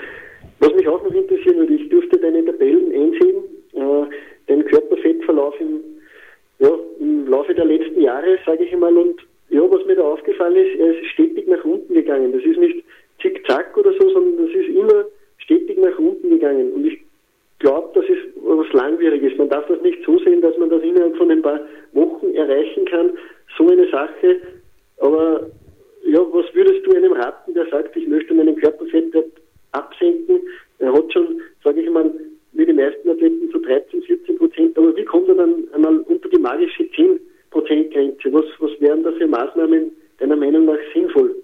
was 0.59 0.73
mich 0.73 0.87
auch 0.87 1.01
noch 1.03 1.13
interessieren 1.13 1.59
würde, 1.59 1.75
ich 1.75 1.87
durfte 1.89 2.17
deine 2.17 2.43
Tabellen 2.43 2.91
einsehen, 2.91 3.43
äh, 3.73 4.05
den 4.49 4.65
Körperfettverlauf 4.65 5.55
im, 5.59 5.81
ja, 6.59 6.71
im 6.99 7.27
Laufe 7.27 7.53
der 7.53 7.65
letzten 7.65 8.01
Jahre, 8.01 8.37
sage 8.45 8.63
ich 8.65 8.73
einmal, 8.73 8.97
und 8.97 9.21
ja, 9.49 9.61
was 9.61 9.85
mir 9.85 9.95
da 9.95 10.03
aufgefallen 10.03 10.57
ist, 10.57 10.79
er 10.79 10.91
ist 10.91 11.05
stetig 11.11 11.47
nach 11.47 11.63
unten 11.63 11.93
gegangen. 11.93 12.33
Das 12.33 12.43
ist 12.43 12.59
nicht 12.59 12.83
zickzack 13.21 13.75
oder 13.77 13.93
so, 13.99 14.09
sondern 14.09 14.45
das 14.45 14.55
ist 14.55 14.69
immer 14.69 15.05
stetig 15.37 15.77
nach 15.77 15.97
unten 15.97 16.29
gegangen. 16.29 16.71
Und 16.73 16.85
ich 16.85 16.99
glaube, 17.59 17.89
das 17.93 18.05
ist 18.05 18.27
was 18.43 18.71
Langwieriges. 18.73 19.37
Man 19.37 19.49
darf 19.49 19.65
das 19.67 19.81
nicht 19.81 20.03
so 20.05 20.17
sehen, 20.19 20.41
dass 20.41 20.57
man 20.57 20.69
das 20.69 20.83
innerhalb 20.83 21.15
von 21.17 21.31
ein 21.31 21.41
paar 21.41 21.61
Wochen 21.93 22.33
erreichen 22.35 22.85
kann. 22.85 23.11
So 23.57 23.67
eine 23.67 23.89
Sache. 23.89 24.41
Aber 24.99 25.49
ja, 26.05 26.19
was 26.31 26.45
würdest 26.53 26.85
du 26.85 26.95
einem 26.95 27.13
raten, 27.13 27.53
der 27.53 27.67
sagt, 27.69 27.95
ich 27.95 28.07
möchte 28.07 28.33
meinen 28.33 28.55
Körperfettwert 28.55 29.31
absenken? 29.71 30.41
Er 30.77 30.93
hat 30.93 31.11
schon, 31.11 31.41
sage 31.63 31.81
ich 31.81 31.89
mal, 31.89 32.11
wie 32.53 32.65
die 32.65 32.73
meisten 32.73 33.09
Athleten 33.09 33.49
so 33.51 33.59
13, 33.59 34.01
14 34.03 34.37
Prozent, 34.37 34.77
aber 34.77 34.95
wie 34.95 35.05
kommt 35.05 35.29
er 35.29 35.35
dann 35.35 35.67
einmal 35.73 35.99
unter 35.99 36.29
die 36.29 36.39
magische 36.39 36.89
10 36.91 37.19
Prozent 37.51 37.91
Grenze? 37.91 38.33
Was, 38.33 38.45
was 38.59 38.71
wären 38.79 39.03
da 39.03 39.11
für 39.13 39.27
Maßnahmen 39.27 39.91
deiner 40.19 40.35
Meinung 40.35 40.65
nach 40.65 40.79
sinnvoll? 40.93 41.35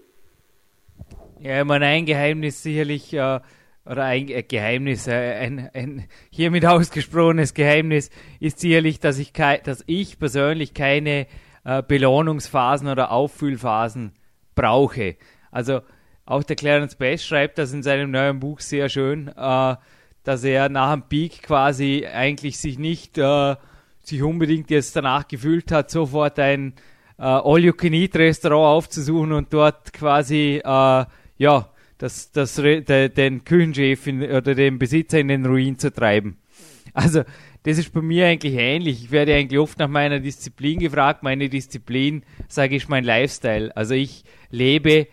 Ja, 1.46 1.60
ich 1.60 1.66
meine, 1.68 1.86
ein 1.86 2.08
Geheimnis 2.08 2.64
sicherlich, 2.64 3.14
äh, 3.14 3.40
oder 3.86 4.04
ein 4.04 4.26
Geheimnis, 4.48 5.06
äh, 5.06 5.36
ein, 5.36 5.70
ein 5.76 6.06
hiermit 6.32 6.66
ausgesprochenes 6.66 7.54
Geheimnis 7.54 8.10
ist 8.40 8.60
sicherlich, 8.60 9.00
dass 9.00 9.20
ich, 9.20 9.32
dass 9.32 9.84
ich 9.86 10.18
persönlich 10.18 10.74
keine 10.74 11.28
äh, 11.64 11.84
Belohnungsphasen 11.84 12.88
oder 12.88 13.12
Auffüllphasen 13.12 14.14
brauche. 14.56 15.18
Also 15.52 15.82
auch 16.26 16.42
der 16.42 16.56
Clarence 16.56 16.96
Bass 16.96 17.24
schreibt 17.24 17.60
das 17.60 17.74
in 17.74 17.84
seinem 17.84 18.10
neuen 18.10 18.40
Buch 18.40 18.60
sehr 18.60 18.90
schön, 18.90 19.28
äh, 19.28 19.76
dass 20.24 20.44
er 20.44 20.70
nach 20.70 20.94
dem 20.94 21.04
Peak 21.04 21.44
quasi 21.44 22.08
eigentlich 22.12 22.58
sich 22.58 22.80
nicht 22.80 23.20
äh, 23.20 23.56
sich 24.02 24.24
unbedingt 24.24 24.72
jetzt 24.72 24.96
danach 24.96 25.28
gefühlt 25.28 25.72
hat, 25.72 25.92
sofort 25.92 26.40
ein 26.40 26.74
äh, 27.20 27.22
All-You-Can-Eat-Restaurant 27.22 28.78
aufzusuchen 28.78 29.32
und 29.32 29.54
dort 29.54 29.94
quasi 29.94 30.60
äh, 30.66 31.06
ja 31.38 31.70
das, 31.98 32.32
das, 32.32 32.56
de, 32.56 33.10
den 33.10 33.44
Küchenchef 33.44 34.08
in, 34.08 34.22
oder 34.24 34.56
den 34.56 34.80
Besitzer 34.80 35.20
in 35.20 35.30
den 35.30 35.46
Ruin 35.46 35.78
zu 35.80 35.94
treiben. 35.94 36.38
Also 36.94 37.24
das 37.64 37.78
ist 37.78 37.94
bei 37.94 38.02
mir 38.02 38.28
eigentlich 38.28 38.54
ähnlich. 38.56 39.04
Ich 39.06 39.12
werde 39.12 39.34
eigentlich 39.34 39.60
oft 39.60 39.80
nach 39.80 39.88
meiner 39.88 40.20
Disziplin 40.20 40.80
gefragt. 40.80 41.24
Meine 41.24 41.50
Disziplin, 41.50 42.24
sage 42.48 42.76
ich, 42.76 42.88
mein 42.88 43.04
Lifestyle. 43.04 43.76
Also 43.76 43.96
ich 43.96 44.24
lebe 44.50 45.08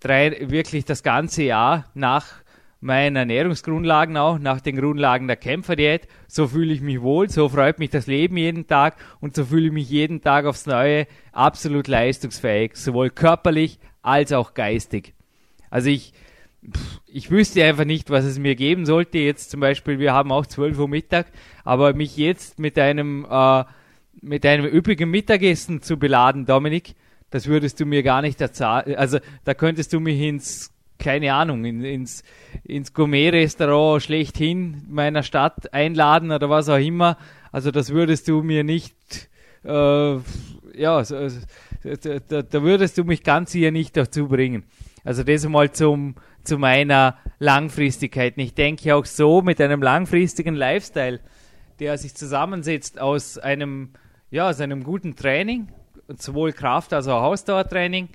drei, 0.00 0.50
wirklich 0.50 0.84
das 0.84 1.02
ganze 1.02 1.44
Jahr 1.44 1.90
nach 1.94 2.44
meinen 2.80 3.16
Ernährungsgrundlagen 3.16 4.18
auch, 4.18 4.38
nach 4.38 4.60
den 4.60 4.76
Grundlagen 4.76 5.26
der 5.26 5.36
Kämpferdiät. 5.36 6.06
So 6.28 6.48
fühle 6.48 6.74
ich 6.74 6.82
mich 6.82 7.00
wohl, 7.00 7.30
so 7.30 7.48
freut 7.48 7.78
mich 7.78 7.88
das 7.88 8.06
Leben 8.06 8.36
jeden 8.36 8.66
Tag 8.66 8.96
und 9.20 9.34
so 9.34 9.46
fühle 9.46 9.68
ich 9.68 9.72
mich 9.72 9.88
jeden 9.88 10.20
Tag 10.20 10.44
aufs 10.44 10.66
Neue 10.66 11.06
absolut 11.32 11.88
leistungsfähig, 11.88 12.76
sowohl 12.76 13.08
körperlich 13.08 13.78
als 14.02 14.32
auch 14.32 14.52
geistig. 14.52 15.13
Also 15.74 15.88
ich 15.90 16.12
ich 17.06 17.30
wüsste 17.30 17.64
einfach 17.64 17.84
nicht, 17.84 18.10
was 18.10 18.24
es 18.24 18.38
mir 18.38 18.54
geben 18.54 18.86
sollte. 18.86 19.18
Jetzt 19.18 19.50
zum 19.50 19.60
Beispiel, 19.60 19.98
wir 19.98 20.12
haben 20.12 20.32
auch 20.32 20.46
12 20.46 20.78
Uhr 20.78 20.88
Mittag, 20.88 21.26
aber 21.64 21.92
mich 21.94 22.16
jetzt 22.16 22.58
mit 22.58 22.78
einem, 22.78 23.26
äh, 23.30 23.64
mit 24.22 24.46
einem 24.46 24.64
üppigen 24.64 25.10
Mittagessen 25.10 25.82
zu 25.82 25.98
beladen, 25.98 26.46
Dominik, 26.46 26.94
das 27.30 27.46
würdest 27.46 27.80
du 27.80 27.86
mir 27.86 28.02
gar 28.02 28.22
nicht 28.22 28.40
erzahlen. 28.40 28.94
Also 28.96 29.18
da 29.44 29.54
könntest 29.54 29.92
du 29.92 30.00
mich 30.00 30.20
ins, 30.20 30.72
keine 30.98 31.34
Ahnung, 31.34 31.64
in, 31.64 31.84
ins, 31.84 32.22
ins 32.62 32.94
Gourmet-Restaurant 32.94 34.02
schlechthin 34.02 34.84
meiner 34.88 35.22
Stadt 35.22 35.74
einladen 35.74 36.30
oder 36.30 36.48
was 36.48 36.68
auch 36.68 36.78
immer. 36.78 37.18
Also 37.52 37.70
das 37.70 37.90
würdest 37.90 38.28
du 38.28 38.42
mir 38.42 38.64
nicht, 38.64 38.94
äh, 39.64 40.16
ja, 40.76 41.04
so, 41.04 41.28
da, 42.28 42.42
da 42.42 42.62
würdest 42.62 42.96
du 42.96 43.04
mich 43.04 43.22
ganz 43.22 43.52
hier 43.52 43.70
nicht 43.70 43.96
dazu 43.96 44.28
bringen. 44.28 44.64
Also 45.04 45.22
das 45.22 45.46
mal 45.46 45.70
zum, 45.70 46.14
zu 46.42 46.58
meiner 46.58 47.18
Langfristigkeit. 47.38 48.34
Ich 48.36 48.54
denke 48.54 48.94
auch 48.94 49.04
so 49.04 49.42
mit 49.42 49.60
einem 49.60 49.82
langfristigen 49.82 50.54
Lifestyle, 50.54 51.20
der 51.78 51.98
sich 51.98 52.14
zusammensetzt 52.14 52.98
aus 52.98 53.38
einem, 53.38 53.90
ja, 54.30 54.48
aus 54.48 54.60
einem 54.60 54.82
guten 54.82 55.14
Training, 55.14 55.68
sowohl 56.08 56.52
Kraft- 56.52 56.92
als 56.92 57.06
auch 57.06 57.22
Ausdauertraining, 57.22 58.08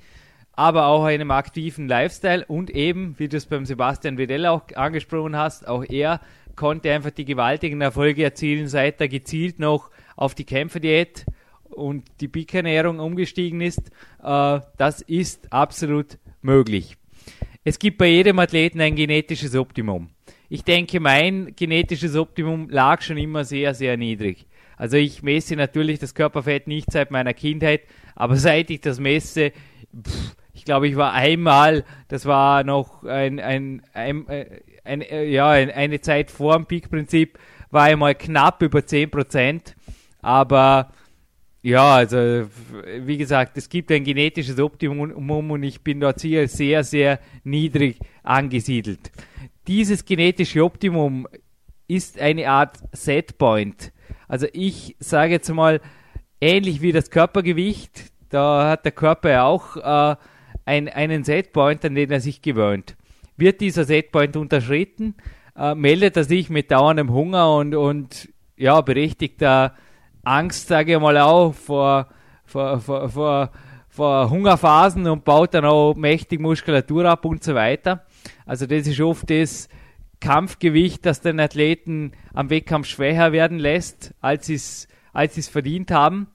aber 0.53 0.88
auch 0.88 1.03
einem 1.05 1.31
aktiven 1.31 1.88
Lifestyle 1.88 2.46
und 2.46 2.69
eben, 2.69 3.15
wie 3.17 3.29
du 3.29 3.38
es 3.38 3.46
beim 3.46 3.65
Sebastian 3.65 4.17
Wedell 4.17 4.46
auch 4.46 4.63
angesprochen 4.75 5.38
hast, 5.38 5.67
auch 5.67 5.86
er 5.88 6.19
konnte 6.55 6.91
einfach 6.91 7.12
die 7.12 7.24
gewaltigen 7.24 7.79
Erfolge 7.79 8.24
erzielen, 8.24 8.67
seit 8.67 9.00
er 9.00 9.08
gezielt 9.08 9.60
noch 9.60 9.91
auf 10.17 10.36
die 10.36 10.43
Kämpferdiät 10.43 11.25
und 11.69 12.03
die 12.19 12.27
Peak-Ernährung 12.27 13.00
umgestiegen 13.00 13.62
ist. 13.62 13.91
Äh, 14.22 14.60
das 14.77 15.01
ist 15.01 15.53
absolut 15.53 16.17
möglich. 16.41 16.98
Es 17.63 17.79
gibt 17.79 17.98
bei 17.98 18.08
jedem 18.08 18.39
Athleten 18.39 18.81
ein 18.81 18.96
genetisches 18.96 19.55
Optimum. 19.55 20.10
Ich 20.50 20.63
denke, 20.63 21.00
mein 21.00 21.53
genetisches 21.55 22.15
Optimum 22.15 22.69
lag 22.69 23.01
schon 23.01 23.17
immer 23.17 23.43
sehr, 23.43 23.74
sehr 23.75 23.98
niedrig. 23.98 24.48
Also 24.77 24.98
ich 24.98 25.22
messe 25.22 25.55
natürlich 25.55 26.00
das 26.00 26.15
Körperfett 26.15 26.67
nicht 26.67 26.91
seit 26.91 27.12
meiner 27.12 27.34
Kindheit, 27.34 27.81
aber 28.15 28.36
seit 28.38 28.69
ich 28.69 28.81
das 28.81 29.00
messe, 29.00 29.51
pff, 29.93 30.36
ich 30.53 30.65
glaube, 30.65 30.88
ich 30.88 30.96
war 30.96 31.13
einmal, 31.13 31.86
das 32.08 32.25
war 32.25 32.63
noch 32.63 33.03
ein, 33.03 33.39
ein, 33.39 33.81
ein, 33.93 34.27
äh, 34.27 34.62
ein, 34.84 35.01
äh, 35.01 35.25
ja, 35.25 35.50
eine 35.50 36.01
Zeit 36.01 36.31
vor 36.31 36.55
dem 36.55 36.65
Peak-Prinzip, 36.65 37.38
war 37.72 37.84
einmal 37.84 38.15
knapp 38.15 38.62
über 38.62 38.79
10%, 38.79 39.75
aber 40.22 40.91
ja, 41.62 41.96
also 41.96 42.48
wie 43.00 43.18
gesagt, 43.18 43.58
es 43.58 43.68
gibt 43.70 43.92
ein 43.92 44.04
genetisches 44.04 44.60
Optimum 44.60 45.51
und 45.51 45.63
ich 45.63 45.82
bin 45.82 46.00
dort 46.00 46.22
hier 46.22 46.48
sehr, 46.48 46.84
sehr 46.84 47.20
niedrig 47.44 48.00
angesiedelt. 48.24 49.12
Dieses 49.68 50.06
genetische 50.06 50.63
Optimum 50.63 51.28
ist 51.88 52.20
eine 52.20 52.50
Art 52.50 52.78
Setpoint. 52.92 53.92
Also 54.28 54.48
ich 54.54 54.96
sage 55.00 55.34
jetzt 55.34 55.50
mal, 55.50 55.82
ähnlich 56.39 56.82
wie 56.82 56.92
das 56.92 57.10
Körpergewicht, 57.10 58.12
da 58.30 58.70
hat 58.70 58.86
der 58.86 58.92
Körper 58.92 59.30
ja 59.30 59.44
auch 59.44 59.75
äh, 59.75 60.16
ein, 60.66 60.88
einen 60.88 61.24
Setpoint, 61.24 61.84
an 61.84 61.96
den 61.96 62.12
er 62.12 62.22
sich 62.22 62.42
gewöhnt. 62.42 62.96
wird 63.38 63.62
dieser 63.62 63.86
Setpoint 63.86 64.38
unterschritten, 64.38 65.16
äh, 65.58 65.75
meldet 65.75 66.16
er 66.18 66.24
sich 66.24 66.50
mit 66.50 66.72
dauerndem 66.72 67.12
Hunger 67.12 67.56
und, 67.56 67.75
und 67.75 68.30
ja, 68.56 68.80
berechtigter 68.82 69.75
Angst, 70.24 70.68
sage 70.68 70.94
ich 70.94 71.00
mal 71.00 71.18
auch, 71.18 71.54
vor, 71.54 72.08
vor, 72.46 72.80
vor, 72.80 73.10
vor, 73.10 73.52
vor 73.90 74.30
Hungerphasen 74.30 75.08
und 75.08 75.26
baut 75.26 75.54
dann 75.54 75.66
auch 75.66 75.96
mächtig 75.96 76.40
Muskulatur 76.40 77.06
ab 77.06 77.26
und 77.26 77.44
so 77.44 77.56
weiter. 77.56 78.06
Also 78.46 78.66
das 78.66 78.88
ist 78.88 79.02
oft 79.02 79.30
das 79.30 79.70
Kampfgewicht, 80.20 81.06
das 81.06 81.22
den 81.22 81.40
Athleten 81.40 82.12
am 82.34 82.50
Wettkampf 82.50 82.88
schwächer 82.88 83.32
werden 83.32 83.60
lässt, 83.60 84.14
als 84.22 84.48
sie 84.48 84.56
es 84.56 84.88
als 85.14 85.36
sie's 85.36 85.50
verdient 85.50 85.92
haben. 85.92 86.28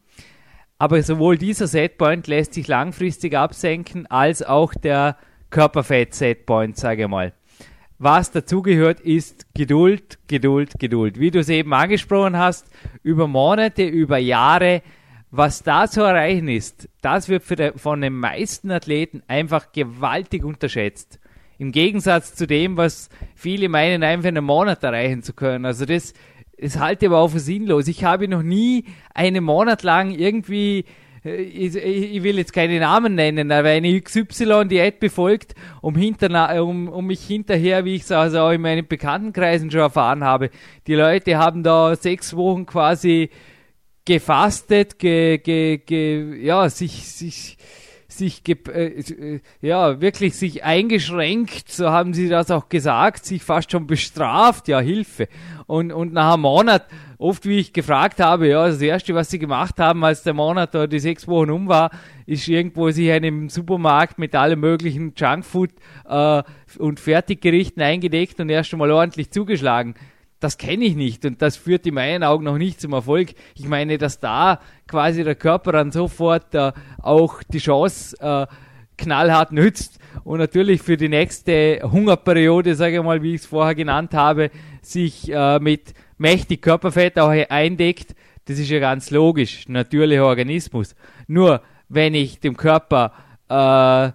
Aber 0.79 1.03
sowohl 1.03 1.39
dieser 1.39 1.67
Setpoint 1.67 2.27
lässt 2.27 2.55
sich 2.55 2.67
langfristig 2.67 3.37
absenken, 3.37 4.07
als 4.07 4.43
auch 4.43 4.75
der 4.75 5.17
Körperfett-Setpoint, 5.51 6.77
sage 6.77 7.05
ich 7.05 7.09
mal. 7.09 7.33
Was 8.05 8.31
dazugehört, 8.31 9.01
ist 9.01 9.47
Geduld, 9.55 10.19
Geduld, 10.27 10.75
Geduld. 10.79 11.19
Wie 11.19 11.31
du 11.31 11.39
es 11.39 11.49
eben 11.49 11.73
angesprochen 11.73 12.37
hast, 12.37 12.67
über 13.03 13.27
Monate, 13.27 13.83
über 13.83 14.19
Jahre, 14.19 14.83
was 15.31 15.63
da 15.63 15.89
zu 15.89 16.03
erreichen 16.03 16.49
ist, 16.49 16.87
das 17.01 17.31
wird 17.31 17.49
de, 17.59 17.79
von 17.79 18.03
den 18.03 18.13
meisten 18.13 18.71
Athleten 18.71 19.23
einfach 19.27 19.73
gewaltig 19.73 20.45
unterschätzt. 20.45 21.19
Im 21.57 21.73
Gegensatz 21.73 22.35
zu 22.35 22.47
dem, 22.47 22.77
was 22.77 23.09
viele 23.35 23.71
meinen, 23.71 24.03
einfach 24.03 24.29
in 24.29 24.37
einem 24.37 24.45
Monat 24.45 24.85
erreichen 24.85 25.23
zu 25.23 25.33
können. 25.33 25.65
Also 25.65 25.87
das, 25.87 26.13
das 26.61 26.79
halte 26.79 27.07
ich 27.07 27.11
aber 27.11 27.21
auch 27.21 27.29
für 27.29 27.41
sinnlos. 27.41 27.89
Ich 27.89 28.05
habe 28.05 28.29
noch 28.29 28.43
nie 28.43 28.85
einen 29.15 29.45
Monat 29.45 29.83
lang 29.83 30.11
irgendwie 30.11 30.85
ich, 31.25 31.75
ich, 31.77 32.23
will 32.23 32.37
jetzt 32.37 32.53
keine 32.53 32.79
Namen 32.81 33.15
nennen, 33.15 33.51
aber 33.51 33.71
eine 33.71 33.99
XY-Diät 34.01 35.01
befolgt, 35.01 35.55
um, 35.81 35.97
hinter, 35.97 36.63
um, 36.63 36.89
um 36.89 37.07
mich 37.07 37.25
hinterher, 37.25 37.87
wie 37.87 37.95
ich 37.95 38.03
es 38.03 38.13
also 38.13 38.41
auch 38.41 38.51
in 38.51 38.61
meinen 38.61 38.87
Bekanntenkreisen 38.87 39.71
schon 39.71 39.81
erfahren 39.81 40.23
habe. 40.23 40.51
Die 40.87 40.95
Leute 40.95 41.39
haben 41.39 41.63
da 41.63 41.97
sechs 41.97 42.37
Wochen 42.37 42.67
quasi 42.67 43.31
gefastet, 44.05 44.99
ge, 44.99 45.39
ge, 45.39 45.79
ge, 45.79 46.45
ja, 46.45 46.69
sich, 46.69 47.09
sich, 47.09 47.57
sich, 48.19 48.43
äh, 48.49 49.41
ja, 49.61 50.01
wirklich 50.01 50.37
sich 50.37 50.65
eingeschränkt, 50.65 51.71
so 51.71 51.91
haben 51.91 52.15
sie 52.15 52.29
das 52.29 52.51
auch 52.51 52.69
gesagt, 52.69 53.25
sich 53.25 53.43
fast 53.43 53.71
schon 53.71 53.87
bestraft, 53.87 54.69
ja, 54.69 54.81
Hilfe. 54.81 55.29
Und, 55.67 55.93
und 55.93 56.13
nach 56.13 56.35
einem 56.35 56.43
Monat 56.43 56.87
oft 57.19 57.47
wie 57.47 57.59
ich 57.59 57.73
gefragt 57.73 58.21
habe, 58.21 58.49
ja, 58.49 58.67
das 58.67 58.81
erste, 58.81 59.15
was 59.15 59.31
sie 59.31 59.39
gemacht 59.39 59.79
haben, 59.79 60.05
als 60.05 60.23
der 60.23 60.35
Monat 60.35 60.75
oder 60.75 60.87
die 60.87 60.99
sechs 60.99 61.27
Wochen 61.27 61.51
um 61.51 61.69
war, 61.69 61.91
ist 62.27 62.49
irgendwo 62.49 62.91
sich 62.91 63.11
einem 63.11 63.49
Supermarkt 63.49 64.19
mit 64.19 64.35
allem 64.35 64.61
möglichen 64.61 65.15
Junkfood 65.17 65.71
äh, 66.07 66.43
und 66.79 67.01
Fertiggerichten 67.01 67.83
eingedeckt 67.83 68.41
und 68.41 68.51
erst 68.51 68.73
einmal 68.73 68.91
ordentlich 68.91 69.31
zugeschlagen. 69.31 69.95
Das 70.41 70.59
kenne 70.59 70.85
ich 70.85 70.97
nicht 70.97 71.25
und 71.25 71.41
das 71.41 71.57
führt 71.57 71.87
in 71.87 71.95
meinen 71.95 72.23
Augen 72.23 72.45
noch 72.45 72.59
nicht 72.59 72.79
zum 72.79 72.93
Erfolg. 72.93 73.31
Ich 73.55 73.67
meine, 73.67 73.97
dass 73.97 74.21
da 74.21 74.61
quasi 74.87 75.25
der 75.25 75.35
Körper 75.35 75.73
dann 75.73 75.93
sofort 75.93 76.55
äh, 76.55 76.73
auch 77.03 77.43
die 77.43 77.59
Chance 77.59 78.17
äh, 78.21 78.47
knallhart 78.97 79.53
nützt 79.53 79.99
und 80.23 80.39
natürlich 80.39 80.83
für 80.83 80.97
die 80.97 81.09
nächste 81.09 81.81
Hungerperiode, 81.83 82.75
sage 82.75 82.99
ich 82.99 83.03
mal, 83.03 83.23
wie 83.23 83.35
ich 83.35 83.43
es 83.43 83.47
vorher 83.47 83.75
genannt 83.75 84.15
habe, 84.15 84.51
sich 84.83 85.31
äh, 85.33 85.59
mit 85.59 85.95
mächtig 86.19 86.63
Körperfett 86.63 87.19
auch 87.19 87.31
eindeckt, 87.31 88.15
das 88.47 88.59
ist 88.59 88.71
ja 88.71 88.79
ganz 88.79 89.11
logisch, 89.11 89.69
natürlicher 89.69 90.27
Organismus. 90.27 90.95
Nur 91.27 91.63
wenn 91.89 92.15
ich 92.15 92.41
dem 92.41 92.57
Körper, 92.57 93.13
äh, 93.49 94.13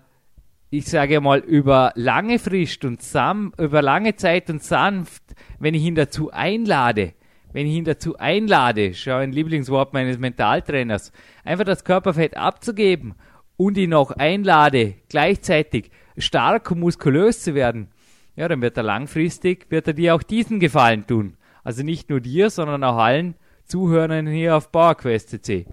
ich 0.69 0.85
sage 0.85 1.19
mal, 1.19 1.39
über 1.39 1.91
lange 1.95 2.37
Frist 2.37 2.85
und 2.85 3.01
sam 3.01 3.53
über 3.57 3.81
lange 3.81 4.15
Zeit 4.15 4.49
und 4.49 4.63
sanft, 4.63 5.23
wenn 5.57 5.73
ich 5.73 5.83
ihn 5.83 5.95
dazu 5.95 6.31
einlade, 6.31 7.13
wenn 7.53 7.65
ich 7.65 7.73
ihn 7.73 7.85
dazu 7.85 8.15
einlade, 8.17 8.93
schau 8.93 9.17
ein 9.17 9.31
Lieblingswort 9.31 9.93
meines 9.93 10.19
Mentaltrainers, 10.19 11.11
einfach 11.43 11.65
das 11.65 11.83
Körperfett 11.83 12.37
abzugeben 12.37 13.15
und 13.57 13.77
ihn 13.77 13.93
auch 13.93 14.11
einlade, 14.11 14.95
gleichzeitig 15.09 15.91
stark 16.17 16.71
und 16.71 16.79
muskulös 16.79 17.43
zu 17.43 17.55
werden, 17.55 17.89
ja, 18.35 18.47
dann 18.47 18.61
wird 18.61 18.77
er 18.77 18.83
langfristig, 18.83 19.65
wird 19.69 19.87
er 19.87 19.93
dir 19.93 20.15
auch 20.15 20.23
diesen 20.23 20.59
Gefallen 20.59 21.05
tun. 21.05 21.33
Also 21.63 21.83
nicht 21.83 22.09
nur 22.09 22.21
dir, 22.21 22.49
sondern 22.49 22.83
auch 22.83 22.97
allen 22.97 23.35
Zuhörern 23.65 24.27
hier 24.27 24.55
auf 24.55 24.71
PowerQuest.cc. 24.71 25.65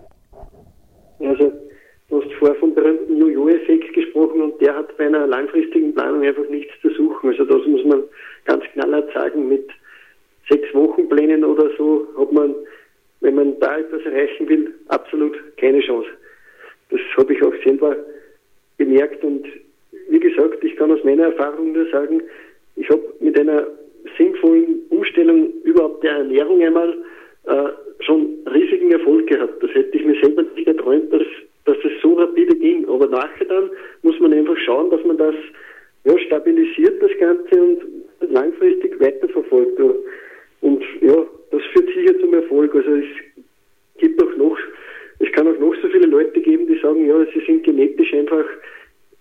Also, 1.21 1.53
du 2.09 2.23
hast 2.23 2.33
vorher 2.35 2.57
vom 2.59 2.75
berühmten 2.75 3.17
Jojo-Effekt 3.17 3.95
gesprochen 3.95 4.43
und 4.43 4.61
der 4.61 4.75
hat 4.75 4.97
bei 4.99 5.07
einer 5.07 5.27
langfristigen 5.27 5.95
Planung 5.95 6.23
einfach 6.23 6.49
nichts 6.51 6.73
zu 6.83 6.91
suchen. 6.91 7.31
Also 7.31 7.45
das 7.45 7.67
muss 7.67 7.85
man 7.85 8.03
ganz 8.45 8.65
knallhart 8.73 9.13
sagen. 9.15 9.49
Mit 9.49 9.69
sechs 10.49 10.73
Wochenplänen 10.75 11.45
oder 11.45 11.71
so 11.77 12.07
hat 12.19 12.33
man, 12.33 12.55
wenn 13.21 13.35
man 13.35 13.59
da 13.61 13.79
etwas 13.79 14.03
erreichen 14.03 14.49
will, 14.49 14.75
absolut 14.89 15.37
keine 15.57 15.81
Chance. 15.81 16.09
Das 16.91 17.01
habe 17.17 17.35
ich 17.35 17.43
auch 17.43 17.55
selber 17.65 17.97
bemerkt 18.79 19.23
und 19.25 19.47
wie 20.09 20.21
gesagt, 20.21 20.63
ich 20.63 20.77
kann 20.77 20.93
aus 20.93 21.03
meiner 21.05 21.25
Erfahrung 21.25 21.73
nur 21.73 21.89
sagen, 21.91 22.23
ich 22.77 22.89
habe 22.89 23.03
mit 23.21 23.39
einer 23.39 23.67
sinnvollen 24.17 24.83
Umstellung 24.91 25.51
überhaupt 25.65 26.05
der 26.05 26.19
Ernährung 26.19 26.63
einmal 26.63 26.97
äh, 27.47 27.69
schon 28.01 28.29
riesigen 28.53 28.93
Erfolg 28.93 29.27
gehabt. 29.27 29.63
Das 29.63 29.71
hätte 29.73 29.97
ich 29.97 30.05
mir 30.05 30.21
selber 30.21 30.43
nicht 30.55 30.67
erträumt, 30.67 31.13
dass, 31.13 31.23
dass 31.65 31.77
es 31.79 32.01
so 32.03 32.15
rapide 32.15 32.55
ging. 32.57 32.89
Aber 32.89 33.07
nachher 33.09 33.47
dann 33.47 33.71
muss 34.03 34.19
man 34.21 34.33
einfach 34.33 34.57
schauen, 34.59 34.91
dass 34.91 35.05
man 35.05 35.17
das 35.17 35.35
ja, 36.05 36.19
stabilisiert, 36.19 37.03
das 37.03 37.11
Ganze 37.19 37.63
und 37.63 37.79
langfristig 38.31 39.01
weiterverfolgt. 39.01 39.81
Und 40.61 40.83
ja, 41.01 41.27
das 41.51 41.63
führt 41.73 41.89
sicher 41.95 42.19
zum 42.21 42.35
Erfolg. 42.35 42.75
Also 42.75 42.91
es 42.97 43.07
gibt 43.99 44.23
auch 44.23 44.37
noch, 44.37 44.59
es 45.19 45.33
kann 45.33 45.49
auch 45.49 45.59
noch 45.59 45.75
so 45.83 45.89
viele 45.89 46.07
Leute 46.07 46.41
geben, 46.41 46.67
die 46.67 46.79
sagen, 46.79 47.07
ja, 47.07 47.25
sie 47.33 47.45
sind 47.47 47.65
genetisch 47.65 48.13
einfach 48.15 48.45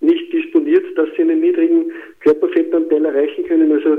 nicht 0.01 0.31
disponiert, 0.31 0.85
dass 0.97 1.09
sie 1.15 1.23
einen 1.23 1.41
niedrigen 1.41 1.91
Körperfettanteil 2.19 3.05
erreichen 3.05 3.45
können. 3.45 3.71
Also 3.71 3.97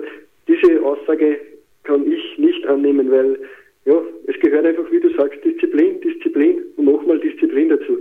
diese 0.49 0.83
Aussage 0.83 1.41
kann 1.85 2.11
ich 2.11 2.39
nicht 2.39 2.67
annehmen, 2.67 3.11
weil 3.11 3.39
ja, 3.85 4.01
es 4.27 4.39
gehört 4.41 4.67
einfach, 4.67 4.91
wie 4.91 5.01
du 5.01 5.11
sagst, 5.17 5.45
Disziplin, 5.45 6.01
Disziplin 6.01 6.63
und 6.77 6.85
nochmal 6.85 7.19
Disziplin 7.21 7.69
dazu. 7.69 7.99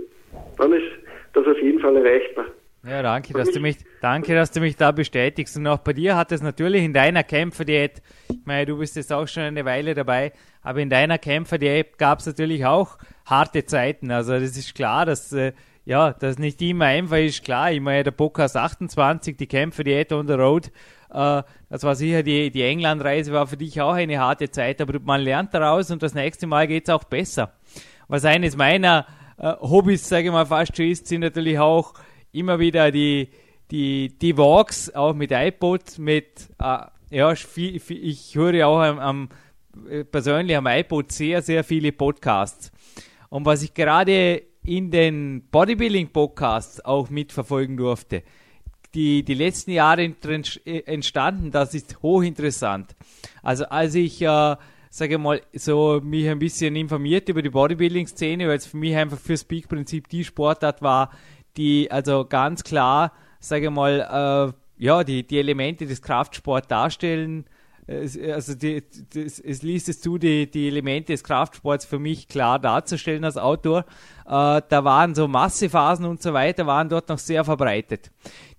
Dann 0.58 0.72
ist 0.72 0.86
das 1.32 1.46
auf 1.46 1.60
jeden 1.60 1.78
Fall 1.78 1.96
erreichbar. 1.96 2.46
Ja, 2.84 3.02
danke, 3.02 3.32
dass 3.32 3.50
du 3.50 3.60
mich, 3.60 3.76
danke, 4.06 4.36
dass 4.36 4.52
du 4.52 4.60
mich 4.60 4.76
da 4.76 4.92
bestätigst. 4.92 5.56
Und 5.56 5.66
auch 5.66 5.78
bei 5.78 5.92
dir 5.92 6.16
hat 6.16 6.30
es 6.30 6.40
natürlich 6.40 6.84
in 6.84 6.92
deiner 6.92 7.24
Kämpferdiät, 7.24 8.02
ich 8.28 8.46
meine, 8.46 8.64
du 8.64 8.78
bist 8.78 8.94
jetzt 8.94 9.12
auch 9.12 9.26
schon 9.26 9.42
eine 9.42 9.64
Weile 9.64 9.94
dabei, 9.94 10.32
aber 10.62 10.78
in 10.78 10.88
deiner 10.88 11.18
Kämpferdiät 11.18 11.98
gab 11.98 12.20
es 12.20 12.26
natürlich 12.26 12.64
auch 12.64 12.98
harte 13.24 13.64
Zeiten. 13.64 14.12
Also 14.12 14.34
das 14.34 14.56
ist 14.56 14.76
klar, 14.76 15.06
dass 15.06 15.32
äh, 15.32 15.54
ja, 15.84 16.12
das 16.12 16.38
nicht 16.38 16.62
immer 16.62 16.84
einfach 16.84 17.16
ist. 17.16 17.42
Klar, 17.42 17.72
ich 17.72 17.80
meine, 17.80 18.04
der 18.04 18.12
Podcast 18.12 18.56
28, 18.56 19.36
die 19.36 19.48
Kämpferdiät 19.48 20.12
on 20.12 20.28
the 20.28 20.34
road, 20.34 20.70
äh, 21.10 21.42
das 21.68 21.82
war 21.82 21.96
sicher 21.96 22.22
die, 22.22 22.52
die 22.52 22.62
Englandreise, 22.62 23.32
war 23.32 23.48
für 23.48 23.56
dich 23.56 23.80
auch 23.80 23.94
eine 23.94 24.20
harte 24.20 24.52
Zeit, 24.52 24.80
aber 24.80 25.00
man 25.00 25.20
lernt 25.20 25.52
daraus 25.52 25.90
und 25.90 26.00
das 26.04 26.14
nächste 26.14 26.46
Mal 26.46 26.68
geht 26.68 26.84
es 26.84 26.94
auch 26.94 27.04
besser. 27.04 27.54
Was 28.06 28.24
eines 28.24 28.56
meiner 28.56 29.04
äh, 29.36 29.52
Hobbys, 29.60 30.08
sage 30.08 30.26
ich 30.26 30.32
mal, 30.32 30.46
fast 30.46 30.76
schon 30.76 30.86
ist, 30.86 31.08
sind 31.08 31.22
natürlich 31.22 31.58
auch 31.58 31.94
immer 32.30 32.60
wieder 32.60 32.92
die, 32.92 33.30
die, 33.70 34.16
die 34.18 34.36
Walks, 34.36 34.94
auch 34.94 35.14
mit 35.14 35.32
iPod, 35.32 35.98
mit, 35.98 36.48
äh, 36.58 36.78
ja, 37.10 37.34
viel, 37.34 37.80
viel, 37.80 38.04
ich 38.04 38.34
höre 38.34 38.66
auch 38.66 38.80
am, 38.80 38.98
am, 38.98 39.28
äh, 39.88 40.04
persönlich 40.04 40.56
am 40.56 40.66
iPod 40.66 41.12
sehr, 41.12 41.42
sehr 41.42 41.64
viele 41.64 41.92
Podcasts. 41.92 42.70
Und 43.28 43.44
was 43.44 43.62
ich 43.62 43.74
gerade 43.74 44.42
in 44.64 44.90
den 44.90 45.48
Bodybuilding-Podcasts 45.50 46.84
auch 46.84 47.10
mitverfolgen 47.10 47.76
durfte, 47.76 48.22
die, 48.94 49.24
die 49.24 49.34
letzten 49.34 49.72
Jahre 49.72 50.14
entstanden, 50.64 51.50
das 51.50 51.74
ist 51.74 52.02
hochinteressant. 52.02 52.96
Also 53.42 53.66
als 53.66 53.94
ich, 53.94 54.22
äh, 54.22 54.56
sage 54.88 55.18
mal, 55.18 55.42
so 55.52 56.00
mich 56.02 56.28
ein 56.28 56.38
bisschen 56.38 56.74
informiert 56.76 57.28
über 57.28 57.42
die 57.42 57.50
Bodybuilding-Szene, 57.50 58.48
weil 58.48 58.56
es 58.56 58.66
für 58.66 58.78
mich 58.78 58.96
einfach 58.96 59.18
fürs 59.18 59.44
Peak-Prinzip 59.44 60.08
die 60.08 60.24
Sportart 60.24 60.80
war, 60.80 61.10
die 61.56 61.90
also 61.90 62.24
ganz 62.24 62.64
klar, 62.64 63.12
sage 63.40 63.70
mal, 63.70 64.00
äh, 64.48 64.82
ja, 64.82 65.04
die, 65.04 65.26
die 65.26 65.38
Elemente 65.38 65.86
des 65.86 66.02
Kraftsports 66.02 66.68
darstellen, 66.68 67.46
also 67.88 68.54
die, 68.54 68.82
das, 69.14 69.38
es 69.38 69.62
liest 69.62 69.88
es 69.88 70.00
zu, 70.00 70.18
die, 70.18 70.50
die 70.50 70.66
Elemente 70.66 71.12
des 71.12 71.22
Kraftsports 71.22 71.84
für 71.84 72.00
mich 72.00 72.26
klar 72.26 72.58
darzustellen 72.58 73.24
als 73.24 73.36
Autor. 73.36 73.84
Äh, 74.26 74.62
da 74.68 74.84
waren 74.84 75.14
so 75.14 75.28
Massephasen 75.28 76.04
und 76.04 76.20
so 76.20 76.32
weiter, 76.32 76.66
waren 76.66 76.88
dort 76.88 77.08
noch 77.08 77.18
sehr 77.18 77.44
verbreitet. 77.44 78.10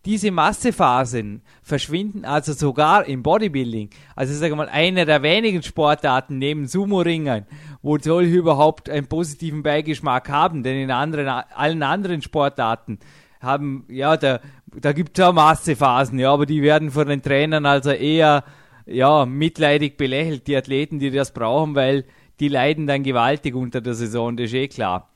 Diese 0.05 0.31
Massephasen 0.31 1.41
verschwinden 1.61 2.23
also 2.23 2.53
sogar 2.53 3.05
im 3.05 3.21
Bodybuilding. 3.23 3.89
Also 4.15 4.33
sage 4.33 4.55
mal, 4.55 4.69
einer 4.69 5.03
der 5.03 5.21
wenigen 5.21 5.61
Sportarten 5.61 6.37
neben 6.37 6.65
Sumo-Ringern, 6.65 7.45
wo 7.81 7.97
solche 7.97 8.33
überhaupt 8.33 8.89
einen 8.89 9.07
positiven 9.07 9.63
Beigeschmack 9.63 10.29
haben, 10.29 10.63
denn 10.63 10.77
in 10.77 10.91
anderen, 10.91 11.27
allen 11.27 11.83
anderen 11.83 12.21
Sportarten 12.21 12.99
haben, 13.41 13.85
ja, 13.89 14.15
da, 14.15 14.39
da 14.75 14.91
gibt 14.91 15.17
es 15.17 15.25
auch 15.25 15.34
Massephasen, 15.34 16.19
ja, 16.19 16.32
aber 16.32 16.45
die 16.45 16.62
werden 16.62 16.91
von 16.91 17.08
den 17.08 17.21
Trainern 17.21 17.65
also 17.65 17.91
eher, 17.91 18.43
ja, 18.86 19.25
mitleidig 19.25 19.97
belächelt, 19.97 20.47
die 20.47 20.56
Athleten, 20.56 20.99
die 20.99 21.12
das 21.12 21.34
brauchen, 21.34 21.75
weil 21.75 22.06
die 22.39 22.47
leiden 22.47 22.88
dann 22.88 23.03
gewaltig 23.03 23.56
unter 23.56 23.82
der 23.82 23.93
Saison, 23.93 24.38
das 24.38 24.47
ist 24.47 24.53
eh 24.53 24.67
klar. 24.67 25.10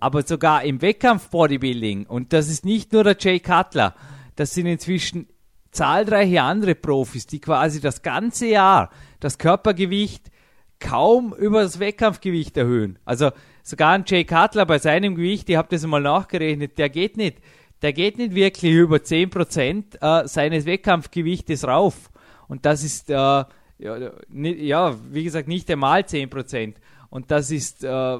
Aber 0.00 0.22
sogar 0.22 0.64
im 0.64 0.82
Wettkampf-Bodybuilding, 0.82 2.06
und 2.06 2.32
das 2.32 2.48
ist 2.48 2.64
nicht 2.64 2.92
nur 2.92 3.04
der 3.04 3.16
Jay 3.18 3.40
Cutler, 3.40 3.94
das 4.36 4.52
sind 4.54 4.66
inzwischen 4.66 5.28
zahlreiche 5.70 6.42
andere 6.42 6.74
Profis, 6.74 7.26
die 7.26 7.40
quasi 7.40 7.80
das 7.80 8.02
ganze 8.02 8.46
Jahr 8.46 8.90
das 9.20 9.38
Körpergewicht 9.38 10.30
kaum 10.80 11.34
über 11.34 11.62
das 11.62 11.78
Wettkampfgewicht 11.78 12.56
erhöhen. 12.56 12.98
Also 13.04 13.30
sogar 13.62 13.92
ein 13.92 14.04
Jay 14.06 14.24
Cutler 14.24 14.66
bei 14.66 14.78
seinem 14.78 15.14
Gewicht, 15.14 15.48
ich 15.48 15.56
habe 15.56 15.68
das 15.70 15.86
mal 15.86 16.00
nachgerechnet, 16.00 16.78
der 16.78 16.90
geht 16.90 17.16
nicht, 17.16 17.38
der 17.84 17.92
geht 17.92 18.16
nicht 18.16 18.34
wirklich 18.34 18.72
über 18.72 18.96
10% 18.96 20.00
äh, 20.00 20.26
seines 20.26 20.64
Wettkampfgewichtes 20.64 21.68
rauf. 21.68 22.10
Und 22.48 22.64
das 22.64 22.82
ist, 22.82 23.10
äh, 23.10 23.14
ja, 23.14 23.46
ja, 23.78 24.96
wie 25.10 25.22
gesagt, 25.22 25.48
nicht 25.48 25.70
einmal 25.70 26.00
10%. 26.00 26.76
Und 27.10 27.30
das 27.30 27.50
ist, 27.50 27.84
äh, 27.84 28.18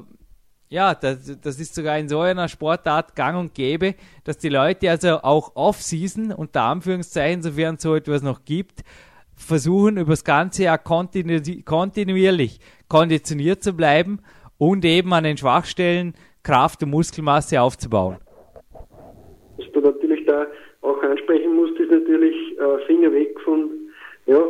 ja, 0.69 0.93
das, 0.93 1.39
das 1.41 1.59
ist 1.59 1.73
sogar 1.73 1.97
in 1.97 2.07
so 2.07 2.19
einer 2.19 2.47
Sportart 2.47 3.15
gang 3.15 3.39
und 3.39 3.55
gäbe, 3.55 3.95
dass 4.23 4.37
die 4.37 4.49
Leute 4.49 4.87
also 4.91 5.23
auch 5.23 5.55
off-season, 5.55 6.31
unter 6.31 6.61
Anführungszeichen, 6.61 7.41
sofern 7.41 7.75
es 7.75 7.81
so 7.81 7.95
etwas 7.95 8.21
noch 8.21 8.45
gibt, 8.45 8.83
versuchen, 9.33 9.97
über 9.97 10.11
das 10.11 10.23
ganze 10.23 10.65
Jahr 10.65 10.77
kontinu 10.77 11.41
kontinuierlich 11.65 12.59
konditioniert 12.87 13.63
zu 13.63 13.73
bleiben 13.73 14.19
und 14.59 14.85
eben 14.85 15.11
an 15.11 15.23
den 15.23 15.37
Schwachstellen 15.37 16.13
Kraft 16.43 16.83
und 16.83 16.91
Muskelmasse 16.91 17.59
aufzubauen. 17.59 18.17
Da 20.35 20.47
auch 20.81 21.01
ansprechen 21.03 21.55
musst, 21.55 21.79
ist 21.79 21.91
natürlich 21.91 22.35
äh, 22.59 22.77
Finger 22.85 23.11
weg 23.13 23.39
von 23.41 23.69
ja, 24.25 24.47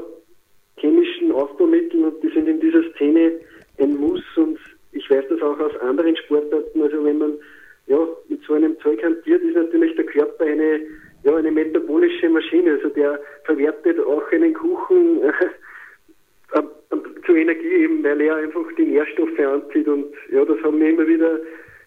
chemischen 0.77 1.31
Aufbaumitteln 1.31 2.05
und 2.05 2.23
die 2.23 2.29
sind 2.29 2.47
in 2.47 2.59
dieser 2.59 2.83
Szene 2.93 3.31
ein 3.79 3.95
Muss 3.97 4.23
und 4.35 4.57
ich 4.93 5.09
weiß 5.09 5.25
das 5.29 5.41
auch 5.41 5.59
aus 5.59 5.75
anderen 5.81 6.15
Sportarten, 6.17 6.81
also 6.81 7.03
wenn 7.03 7.17
man 7.17 7.33
ja, 7.87 7.99
mit 8.29 8.41
so 8.47 8.53
einem 8.53 8.79
Zeug 8.79 9.03
hantiert, 9.03 9.43
ist 9.43 9.55
natürlich 9.55 9.95
der 9.95 10.05
Körper 10.05 10.45
eine 10.45 10.81
ja, 11.25 11.35
eine 11.35 11.51
metabolische 11.51 12.29
Maschine. 12.29 12.73
Also 12.73 12.89
der 12.89 13.19
verwertet 13.43 13.99
auch 13.99 14.31
einen 14.31 14.53
Kuchen 14.53 15.21
äh, 16.53 16.61
zu 17.25 17.35
Energie 17.35 17.83
eben, 17.83 18.03
weil 18.03 18.21
er 18.21 18.35
einfach 18.37 18.65
die 18.77 18.85
Nährstoffe 18.85 19.39
anzieht. 19.39 19.87
Und 19.87 20.05
ja, 20.31 20.45
das 20.45 20.61
haben 20.63 20.77
mir 20.77 20.91
immer 20.91 21.07
wieder 21.07 21.39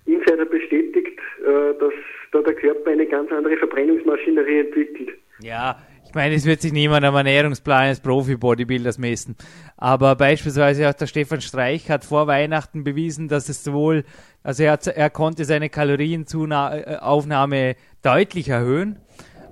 Insider 0.09 0.47
bestätigt, 0.47 1.19
äh, 1.41 1.79
dass 1.79 1.93
da 2.33 2.43
der 2.43 2.55
Körper 2.55 2.91
eine 2.91 3.07
ganz 3.07 3.31
andere 3.31 3.57
Verbrennungsmaschinerie 3.57 4.61
entwickelt. 4.61 5.11
Ja, 5.41 5.79
ich 6.07 6.15
meine, 6.15 6.35
es 6.35 6.47
wird 6.47 6.63
sich 6.63 6.73
niemand 6.73 7.05
am 7.05 7.15
Ernährungsplan 7.15 7.83
eines 7.83 8.01
Profi-Bodybuilders 8.01 8.99
messen. 8.99 9.37
Aber 9.77 10.17
beispielsweise 10.17 10.89
auch 10.89 10.95
der 10.95 11.07
Stefan 11.07 11.41
Streich 11.41 11.91
hat 11.91 12.05
vor 12.05 12.27
Weihnachten 12.27 12.83
bewiesen, 12.83 13.29
dass 13.29 13.49
es 13.49 13.63
sowohl, 13.63 14.05
also 14.43 14.63
er, 14.63 14.79
er 14.95 15.11
konnte 15.11 15.45
seine 15.45 15.69
Kalorienaufnahme 15.69 17.77
deutlich 18.03 18.49
erhöhen 18.49 18.99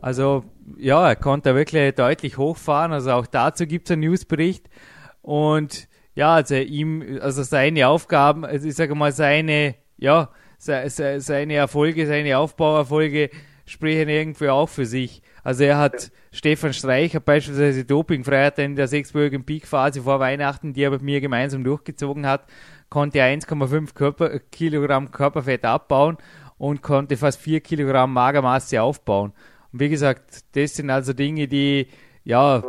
also 0.06 0.44
ja, 0.76 1.08
er 1.08 1.16
konnte 1.16 1.56
wirklich 1.56 1.92
deutlich 1.96 2.38
hochfahren. 2.38 2.92
Also 2.92 3.10
auch 3.10 3.26
dazu 3.26 3.66
gibt 3.66 3.88
es 3.88 3.92
einen 3.92 4.02
Newsbericht. 4.02 4.70
Und 5.20 5.88
ja, 6.14 6.34
also 6.34 6.54
ihm, 6.54 7.18
also 7.20 7.42
seine 7.42 7.88
Aufgaben, 7.88 8.44
also 8.44 8.68
ich 8.68 8.74
sage 8.74 8.94
mal, 8.94 9.10
seine, 9.10 9.74
ja, 9.96 10.30
seine 10.58 11.54
Erfolge, 11.54 12.06
seine 12.06 12.38
Aufbauerfolge 12.38 13.30
sprechen 13.66 14.08
irgendwie 14.08 14.48
auch 14.48 14.68
für 14.68 14.86
sich. 14.86 15.22
Also 15.42 15.64
er 15.64 15.78
hat 15.78 16.04
ja. 16.04 16.08
Stefan 16.32 16.72
Streich 16.72 17.18
beispielsweise 17.20 17.84
Dopingfreiheit 17.84 18.58
in 18.58 18.76
der 18.76 18.88
sechswöchigen 18.88 19.44
Peakphase 19.44 20.02
vor 20.02 20.20
Weihnachten, 20.20 20.72
die 20.72 20.82
er 20.82 20.90
mit 20.90 21.02
mir 21.02 21.20
gemeinsam 21.20 21.64
durchgezogen 21.64 22.26
hat, 22.26 22.46
konnte 22.88 23.20
1,5 23.20 23.94
Körper, 23.94 24.38
Kilogramm 24.38 25.10
Körperfett 25.10 25.64
abbauen 25.64 26.16
und 26.58 26.82
konnte 26.82 27.16
fast 27.16 27.40
4 27.40 27.60
Kilogramm 27.60 28.12
Magermasse 28.12 28.82
aufbauen. 28.82 29.32
Und 29.72 29.80
wie 29.80 29.88
gesagt, 29.88 30.44
das 30.54 30.76
sind 30.76 30.90
also 30.90 31.12
Dinge, 31.12 31.48
die, 31.48 31.88
ja, 32.24 32.62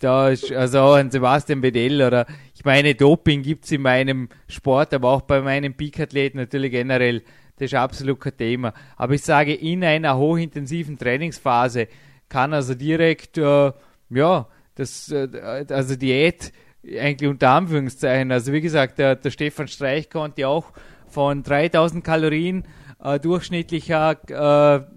da 0.00 0.28
ist 0.30 0.50
also 0.52 0.92
ein 0.92 1.10
Sebastian 1.10 1.60
Bedell 1.60 2.02
oder 2.02 2.26
ich 2.58 2.64
meine, 2.64 2.96
Doping 2.96 3.42
gibt 3.42 3.66
es 3.66 3.70
in 3.70 3.82
meinem 3.82 4.28
Sport, 4.48 4.92
aber 4.92 5.10
auch 5.10 5.20
bei 5.20 5.40
meinen 5.40 5.74
Peak-Athleten 5.74 6.38
natürlich 6.38 6.72
generell. 6.72 7.22
Das 7.56 7.66
ist 7.66 7.74
absolut 7.74 8.18
kein 8.18 8.36
Thema. 8.36 8.74
Aber 8.96 9.14
ich 9.14 9.22
sage, 9.22 9.54
in 9.54 9.84
einer 9.84 10.16
hochintensiven 10.16 10.98
Trainingsphase 10.98 11.86
kann 12.28 12.52
also 12.52 12.74
direkt, 12.74 13.38
äh, 13.38 13.70
ja, 14.10 14.48
das, 14.74 15.08
äh, 15.12 15.66
also 15.68 15.94
Diät 15.94 16.52
eigentlich 16.84 17.30
unter 17.30 17.50
Anführungszeichen. 17.50 18.32
Also 18.32 18.52
wie 18.52 18.60
gesagt, 18.60 18.98
der, 18.98 19.14
der 19.14 19.30
Stefan 19.30 19.68
Streich 19.68 20.10
konnte 20.10 20.48
auch 20.48 20.72
von 21.06 21.44
3000 21.44 22.02
Kalorien 22.02 22.64
äh, 23.00 23.20
durchschnittlicher 23.20 24.16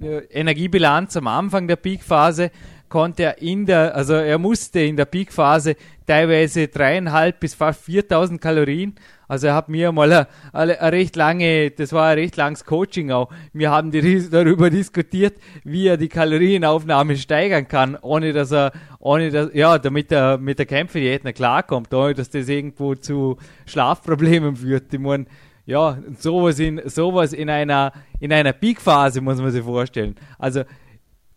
äh, 0.01 0.25
Energiebilanz 0.31 1.15
am 1.15 1.27
Anfang 1.27 1.67
der 1.67 1.75
Peakphase 1.75 2.49
konnte 2.91 3.23
er 3.23 3.41
in 3.41 3.65
der, 3.65 3.95
also 3.95 4.13
er 4.13 4.37
musste 4.37 4.81
in 4.81 4.97
der 4.97 5.05
Peakphase 5.05 5.77
teilweise 6.05 6.67
dreieinhalb 6.67 7.39
bis 7.39 7.53
fast 7.55 7.85
4000 7.85 8.39
Kalorien. 8.39 8.95
Also 9.29 9.47
er 9.47 9.55
hat 9.55 9.69
mir 9.69 9.93
mal 9.93 10.27
eine, 10.51 10.91
recht 10.91 11.15
lange, 11.15 11.71
das 11.71 11.93
war 11.93 12.09
ein 12.09 12.17
recht 12.17 12.35
langes 12.35 12.65
Coaching 12.65 13.09
auch. 13.11 13.31
Wir 13.53 13.71
haben 13.71 13.91
darüber 14.29 14.69
diskutiert, 14.69 15.35
wie 15.63 15.87
er 15.87 15.95
die 15.95 16.09
Kalorienaufnahme 16.09 17.15
steigern 17.15 17.65
kann, 17.69 17.95
ohne 17.95 18.33
dass 18.33 18.51
er, 18.51 18.73
ohne 18.99 19.31
dass, 19.31 19.53
ja, 19.53 19.79
damit 19.79 20.11
er 20.11 20.37
mit 20.37 20.59
der 20.59 20.65
Kämpfediät 20.65 21.23
klarkommt, 21.33 21.93
ohne 21.93 22.13
dass 22.13 22.29
das 22.29 22.49
irgendwo 22.49 22.95
zu 22.95 23.37
Schlafproblemen 23.65 24.57
führt. 24.57 24.93
Ich 24.93 24.99
meine, 24.99 25.27
ja, 25.65 25.97
sowas 26.19 26.59
in, 26.59 26.81
sowas 26.89 27.31
in 27.31 27.49
einer, 27.49 27.93
in 28.19 28.33
einer 28.33 28.51
Peak-Phase 28.51 29.21
muss 29.21 29.37
man 29.37 29.51
sich 29.51 29.63
vorstellen. 29.63 30.15
Also, 30.37 30.63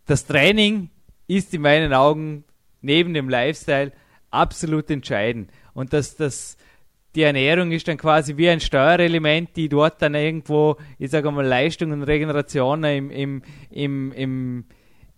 das 0.07 0.27
Training 0.27 0.91
ist 1.27 1.55
in 1.55 1.63
meinen 1.63 1.93
Augen 1.93 2.45
neben 2.81 3.15
dem 3.15 3.29
Lifestyle 3.29 3.93
absolut 4.31 4.91
entscheidend. 4.91 5.51
Und 5.73 5.93
dass 5.93 6.17
das, 6.17 6.57
die 7.15 7.23
Ernährung 7.23 7.73
ist 7.73 7.89
dann 7.89 7.97
quasi 7.97 8.37
wie 8.37 8.49
ein 8.49 8.61
Steuerelement, 8.61 9.57
die 9.57 9.69
dort 9.69 10.03
dann 10.03 10.15
irgendwo, 10.15 10.77
ich 10.99 11.11
sage 11.11 11.31
mal, 11.31 11.47
Leistung 11.47 11.93
und 11.93 12.03
Regeneration 12.03 12.85
im, 12.85 13.11
im, 13.11 13.43
im, 13.71 14.13
im, 14.13 14.65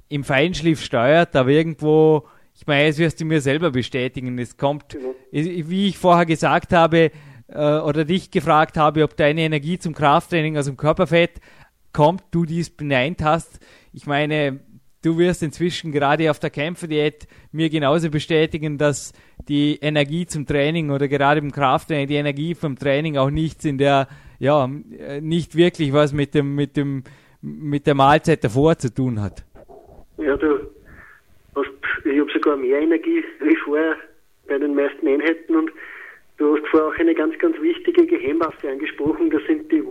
im 0.08 0.24
Feinschliff 0.24 0.82
steuert, 0.82 1.34
aber 1.34 1.50
irgendwo, 1.50 2.26
ich 2.54 2.66
meine, 2.66 2.88
das 2.88 2.98
wirst 2.98 3.20
du 3.20 3.24
mir 3.24 3.40
selber 3.40 3.70
bestätigen. 3.70 4.38
Es 4.38 4.56
kommt, 4.56 4.90
genau. 4.90 5.14
wie 5.30 5.88
ich 5.88 5.98
vorher 5.98 6.26
gesagt 6.26 6.72
habe, 6.72 7.10
äh, 7.48 7.78
oder 7.78 8.04
dich 8.04 8.30
gefragt 8.30 8.76
habe, 8.76 9.04
ob 9.04 9.16
deine 9.16 9.42
Energie 9.42 9.78
zum 9.78 9.94
Krafttraining 9.94 10.56
aus 10.56 10.66
dem 10.66 10.76
Körperfett 10.76 11.40
kommt, 11.92 12.24
du 12.30 12.44
dies 12.44 12.70
beneint 12.70 13.22
hast. 13.22 13.58
Ich 13.92 14.06
meine, 14.06 14.60
du 15.06 15.18
wirst 15.18 15.42
inzwischen 15.42 15.92
gerade 15.92 16.30
auf 16.30 16.40
der 16.40 16.50
Kämpferdiät 16.50 17.28
mir 17.52 17.70
genauso 17.70 18.10
bestätigen, 18.10 18.76
dass 18.76 19.12
die 19.48 19.78
Energie 19.80 20.26
zum 20.26 20.46
Training 20.46 20.90
oder 20.90 21.06
gerade 21.06 21.40
im 21.40 21.52
Krafttraining, 21.52 22.08
die 22.08 22.16
Energie 22.16 22.54
vom 22.54 22.76
Training 22.76 23.16
auch 23.16 23.30
nichts 23.30 23.64
in 23.64 23.78
der, 23.78 24.08
ja, 24.40 24.68
nicht 25.20 25.56
wirklich 25.56 25.92
was 25.92 26.12
mit 26.12 26.34
dem, 26.34 26.56
mit 26.56 26.76
dem, 26.76 27.04
mit 27.40 27.86
der 27.86 27.94
Mahlzeit 27.94 28.42
davor 28.42 28.76
zu 28.78 28.92
tun 28.92 29.22
hat. 29.22 29.44
Ja, 30.18 30.36
du 30.36 30.58
hast, 31.54 31.70
ich 32.04 32.18
habe 32.18 32.32
sogar 32.32 32.56
mehr 32.56 32.80
Energie 32.80 33.22
wie 33.40 33.56
vorher 33.64 33.96
bei 34.48 34.58
den 34.58 34.74
meisten 34.74 35.06
Einheiten 35.06 35.54
und 35.56 35.70
Du 36.38 36.54
hast 36.54 36.66
vorher 36.68 36.88
auch 36.90 36.98
eine 36.98 37.14
ganz, 37.14 37.38
ganz 37.38 37.58
wichtige 37.62 38.04
Geheimwaffe 38.06 38.68
angesprochen, 38.68 39.30
das 39.30 39.40
sind 39.46 39.72
die, 39.72 39.82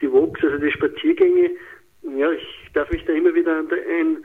die 0.00 0.12
Walks, 0.12 0.42
also 0.42 0.58
die 0.58 0.72
Spaziergänge. 0.72 1.50
Ja, 2.18 2.32
ich 2.32 2.70
darf 2.74 2.90
mich 2.90 3.04
da 3.04 3.12
immer 3.12 3.32
wieder 3.32 3.56
an 3.56 3.68
ein, 3.70 4.24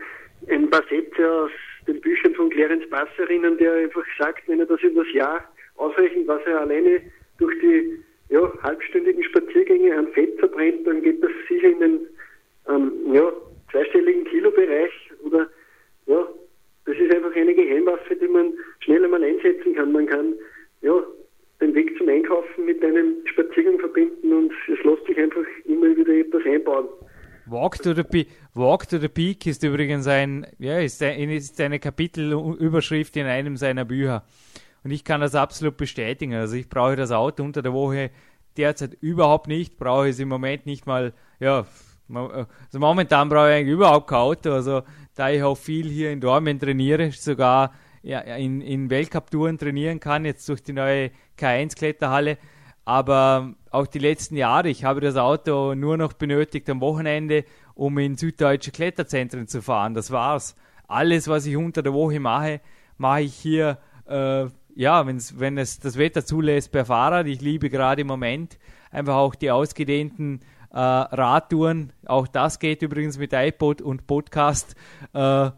ein 0.50 0.70
paar 0.70 0.84
Sätze 0.90 1.32
aus 1.32 1.52
den 1.88 2.02
Büchern 2.02 2.36
von 2.36 2.50
Clarence 2.50 2.90
Bass 2.90 3.10
erinnern, 3.18 3.58
der 3.58 3.74
einfach 3.74 4.06
sagt, 4.18 4.48
wenn 4.48 4.60
er 4.60 4.66
das 4.66 4.82
über 4.82 5.04
das 5.04 5.14
Jahr 5.14 5.44
ausrechnet, 5.76 6.28
was 6.28 6.42
er 6.46 6.62
alleine 6.62 7.02
durch 7.38 7.58
die 7.60 8.04
ja, 8.30 8.52
halbstündigen 8.62 9.24
Spaziergänge 9.24 9.96
an 9.96 10.08
Fett 10.10 10.38
verbrennt, 10.40 10.86
dann 10.86 11.02
geht 11.02 11.24
das 11.24 11.32
sicher 11.48 11.70
in 11.70 11.80
den 11.80 12.00
ähm, 12.68 12.92
ja, 13.14 13.32
zweistelligen 13.72 14.26
Kilobereich 14.26 14.92
oder 15.24 15.48
ja, 16.08 16.28
das 16.86 16.98
ist 16.98 17.14
einfach 17.14 17.36
eine 17.36 17.54
Geheimwaffe, 17.54 18.16
die 18.16 18.28
man 18.28 18.54
schnell 18.80 19.04
einmal 19.04 19.24
einsetzen 19.24 19.76
kann. 19.76 19.92
Man 19.92 20.08
kann 20.08 20.34
ja, 20.82 21.04
den 21.62 21.74
Weg 21.76 21.98
zum 21.98 22.08
Einkaufen 22.08 22.66
mit 22.66 22.84
einem 22.84 23.16
Spaziergang 23.26 23.80
verbinden 23.80 24.34
und 24.34 24.52
es 24.68 24.84
lässt 24.84 25.06
sich 25.06 25.18
einfach 25.18 25.46
immer 25.66 25.96
wieder 25.96 26.14
etwas 26.14 26.46
einbauen. 26.46 26.88
Walk 27.68 27.84
to 27.84 27.94
the, 27.94 28.04
Pe 28.04 28.28
Walk 28.54 28.88
to 28.88 28.98
the 28.98 29.10
Peak 29.10 29.46
ist 29.46 29.62
übrigens 29.62 30.08
ein, 30.08 30.48
ja, 30.58 30.80
ist, 30.80 31.04
ein, 31.04 31.30
ist 31.30 31.60
eine 31.60 31.80
Kapitelüberschrift 31.80 33.18
in 33.18 33.26
einem 33.26 33.58
seiner 33.58 33.84
Bücher. 33.84 34.24
Und 34.86 34.92
ich 34.92 35.04
kann 35.04 35.20
das 35.20 35.36
absolut 35.36 35.76
bestätigen. 35.76 36.34
Also 36.34 36.56
ich 36.56 36.70
brauche 36.70 36.96
das 36.96 37.12
Auto 37.12 37.44
unter 37.44 37.62
der 37.62 37.74
Woche 37.74 38.12
derzeit 38.56 38.94
überhaupt 39.02 39.50
nicht, 39.50 39.78
brauche 39.78 40.08
es 40.08 40.20
im 40.20 40.30
Moment 40.30 40.66
nicht 40.66 40.86
mal, 40.86 41.12
ja, 41.42 41.66
Also 42.08 42.80
momentan 42.80 43.28
brauche 43.28 43.50
ich 43.50 43.56
eigentlich 43.56 43.74
überhaupt 43.74 44.08
kein 44.08 44.20
Auto. 44.20 44.54
Also 44.54 44.84
da 45.16 45.30
ich 45.30 45.44
auch 45.44 45.58
viel 45.58 45.90
hier 45.90 46.12
in 46.12 46.22
Dormen 46.22 46.62
trainiere, 46.62 47.12
sogar 47.12 47.74
ja, 48.02 48.22
in, 48.22 48.62
in 48.62 48.90
Weltcup-Touren 48.90 49.58
trainieren 49.58 50.00
kann, 50.00 50.24
jetzt 50.24 50.48
durch 50.48 50.64
die 50.64 50.72
neue 50.72 51.12
K1-Kletterhalle. 51.38 52.38
Aber 52.88 53.54
auch 53.70 53.86
die 53.86 54.00
letzten 54.00 54.38
Jahre, 54.38 54.70
ich 54.70 54.86
habe 54.86 55.02
das 55.02 55.18
Auto 55.18 55.76
nur 55.76 55.98
noch 55.98 56.14
benötigt 56.14 56.70
am 56.70 56.80
Wochenende, 56.80 57.44
um 57.76 57.98
in 57.98 58.16
süddeutsche 58.16 58.72
Kletterzentren 58.72 59.50
zu 59.50 59.62
fahren. 59.62 59.94
Das 59.94 60.10
war's. 60.10 60.56
Alles, 60.88 61.28
was 61.28 61.46
ich 61.46 61.58
unter 61.58 61.84
der 61.84 61.92
Woche 61.92 62.22
mache, 62.22 62.62
mache 62.98 63.24
ich 63.24 63.36
hier, 63.36 63.78
äh, 64.08 64.46
ja, 64.74 65.06
wenn's, 65.06 65.38
wenn 65.38 65.58
es 65.58 65.82
das 65.82 65.98
Wetter 65.98 66.24
zulässt, 66.24 66.72
per 66.72 66.86
Fahrrad. 66.86 67.28
Ich 67.28 67.42
liebe 67.42 67.70
gerade 67.70 68.04
im 68.04 68.08
Moment 68.08 68.58
einfach 68.90 69.16
auch 69.16 69.36
die 69.36 69.52
ausgedehnten 69.52 70.40
äh, 70.72 70.80
Radtouren. 70.80 71.92
Auch 72.06 72.26
das 72.26 72.58
geht 72.58 72.84
übrigens 72.84 73.18
mit 73.18 73.34
iPod 73.34 73.82
und 73.82 74.08
Podcast. 74.08 74.78
Äh, 75.12 75.50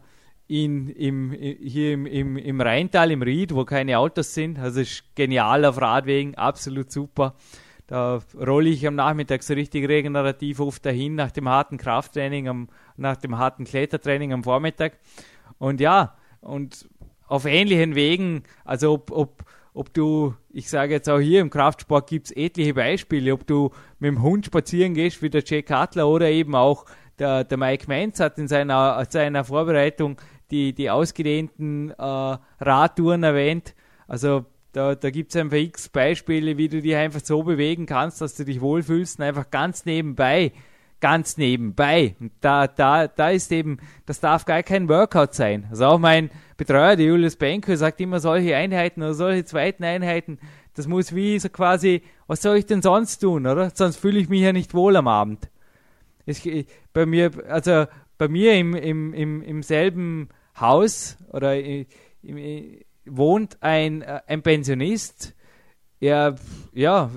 in, 0.50 0.88
im, 0.88 1.30
hier 1.30 1.92
im, 1.92 2.06
im, 2.06 2.36
im 2.36 2.60
Rheintal, 2.60 3.12
im 3.12 3.22
Ried, 3.22 3.54
wo 3.54 3.64
keine 3.64 3.98
Autos 3.98 4.34
sind. 4.34 4.58
Also 4.58 4.80
ist 4.80 5.04
genial 5.14 5.64
auf 5.64 5.80
Radwegen, 5.80 6.34
absolut 6.34 6.90
super. 6.90 7.36
Da 7.86 8.20
rolle 8.36 8.68
ich 8.68 8.84
am 8.84 8.96
Nachmittag 8.96 9.44
so 9.44 9.54
richtig 9.54 9.88
regenerativ 9.88 10.58
oft 10.58 10.84
dahin 10.84 11.14
nach 11.14 11.30
dem 11.30 11.48
harten 11.48 11.76
Krafttraining, 11.76 12.48
am, 12.48 12.68
nach 12.96 13.16
dem 13.16 13.38
harten 13.38 13.64
Klettertraining 13.64 14.32
am 14.32 14.42
Vormittag. 14.42 14.98
Und 15.58 15.80
ja, 15.80 16.16
und 16.40 16.88
auf 17.28 17.44
ähnlichen 17.44 17.94
Wegen, 17.94 18.42
also 18.64 18.94
ob, 18.94 19.12
ob, 19.12 19.44
ob 19.72 19.94
du, 19.94 20.34
ich 20.52 20.68
sage 20.68 20.94
jetzt 20.94 21.08
auch 21.08 21.20
hier 21.20 21.42
im 21.42 21.50
Kraftsport 21.50 22.08
gibt 22.08 22.26
es 22.26 22.32
etliche 22.32 22.74
Beispiele, 22.74 23.32
ob 23.32 23.46
du 23.46 23.70
mit 24.00 24.08
dem 24.08 24.22
Hund 24.22 24.46
spazieren 24.46 24.94
gehst 24.94 25.22
wie 25.22 25.30
der 25.30 25.44
Jay 25.44 25.62
Cutler 25.62 26.08
oder 26.08 26.28
eben 26.28 26.56
auch 26.56 26.86
der, 27.20 27.44
der 27.44 27.58
Mike 27.58 27.84
Menz 27.86 28.18
hat 28.18 28.38
in 28.38 28.48
seiner, 28.48 29.04
seiner 29.08 29.44
Vorbereitung 29.44 30.16
die, 30.50 30.72
die 30.72 30.90
ausgedehnten 30.90 31.90
äh, 31.90 32.36
Radtouren 32.60 33.22
erwähnt. 33.22 33.74
Also 34.06 34.46
da, 34.72 34.94
da 34.94 35.10
gibt 35.10 35.30
es 35.30 35.40
einfach 35.40 35.56
x 35.56 35.88
Beispiele, 35.88 36.56
wie 36.56 36.68
du 36.68 36.80
dich 36.80 36.94
einfach 36.94 37.20
so 37.22 37.42
bewegen 37.42 37.86
kannst, 37.86 38.20
dass 38.20 38.36
du 38.36 38.44
dich 38.44 38.60
wohlfühlst 38.60 39.18
und 39.18 39.24
einfach 39.24 39.50
ganz 39.50 39.84
nebenbei, 39.84 40.52
ganz 41.00 41.36
nebenbei. 41.36 42.14
Und 42.20 42.32
da, 42.40 42.66
da, 42.66 43.08
da 43.08 43.30
ist 43.30 43.50
eben, 43.52 43.78
das 44.06 44.20
darf 44.20 44.44
gar 44.44 44.62
kein 44.62 44.88
Workout 44.88 45.34
sein. 45.34 45.66
Also 45.70 45.86
auch 45.86 45.98
mein 45.98 46.30
Betreuer, 46.56 46.96
der 46.96 47.06
Julius 47.06 47.36
Benko, 47.36 47.74
sagt 47.74 48.00
immer 48.00 48.20
solche 48.20 48.54
Einheiten 48.54 49.02
oder 49.02 49.14
solche 49.14 49.44
zweiten 49.44 49.84
Einheiten, 49.84 50.38
das 50.74 50.86
muss 50.86 51.14
wie 51.14 51.38
so 51.38 51.48
quasi, 51.48 52.02
was 52.26 52.42
soll 52.42 52.56
ich 52.56 52.66
denn 52.66 52.80
sonst 52.80 53.18
tun, 53.18 53.46
oder? 53.46 53.70
Sonst 53.74 53.96
fühle 53.96 54.20
ich 54.20 54.28
mich 54.28 54.40
ja 54.40 54.52
nicht 54.52 54.72
wohl 54.72 54.96
am 54.96 55.08
Abend. 55.08 55.50
Ich, 56.26 56.66
bei 56.92 57.06
mir, 57.06 57.32
also 57.48 57.86
bei 58.18 58.28
mir 58.28 58.54
im, 58.54 58.74
im, 58.74 59.12
im, 59.14 59.42
im 59.42 59.62
selben 59.62 60.28
Haus 60.60 61.16
oder 61.32 61.58
im, 61.58 61.86
wohnt 63.04 63.62
ein, 63.62 64.02
äh, 64.02 64.20
ein 64.26 64.42
Pensionist. 64.42 65.34
Er, 66.00 66.36
ja, 66.72 67.10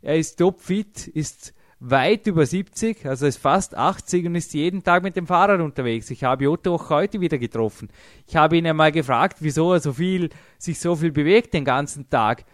er 0.00 0.16
ist 0.16 0.38
topfit, 0.38 1.06
ist 1.08 1.54
weit 1.84 2.26
über 2.28 2.46
70, 2.46 3.06
also 3.06 3.26
ist 3.26 3.38
fast 3.38 3.76
80 3.76 4.26
und 4.26 4.36
ist 4.36 4.54
jeden 4.54 4.84
Tag 4.84 5.02
mit 5.02 5.16
dem 5.16 5.26
Fahrrad 5.26 5.60
unterwegs. 5.60 6.10
Ich 6.10 6.22
habe 6.22 6.48
Otto 6.48 6.74
auch 6.74 6.90
heute 6.90 7.20
wieder 7.20 7.38
getroffen. 7.38 7.88
Ich 8.28 8.36
habe 8.36 8.56
ihn 8.56 8.66
einmal 8.66 8.92
gefragt, 8.92 9.38
wieso 9.40 9.72
er 9.72 9.80
so 9.80 9.92
viel, 9.92 10.30
sich 10.58 10.78
so 10.78 10.94
viel 10.94 11.10
bewegt 11.10 11.54
den 11.54 11.64
ganzen 11.64 12.08
Tag. 12.08 12.44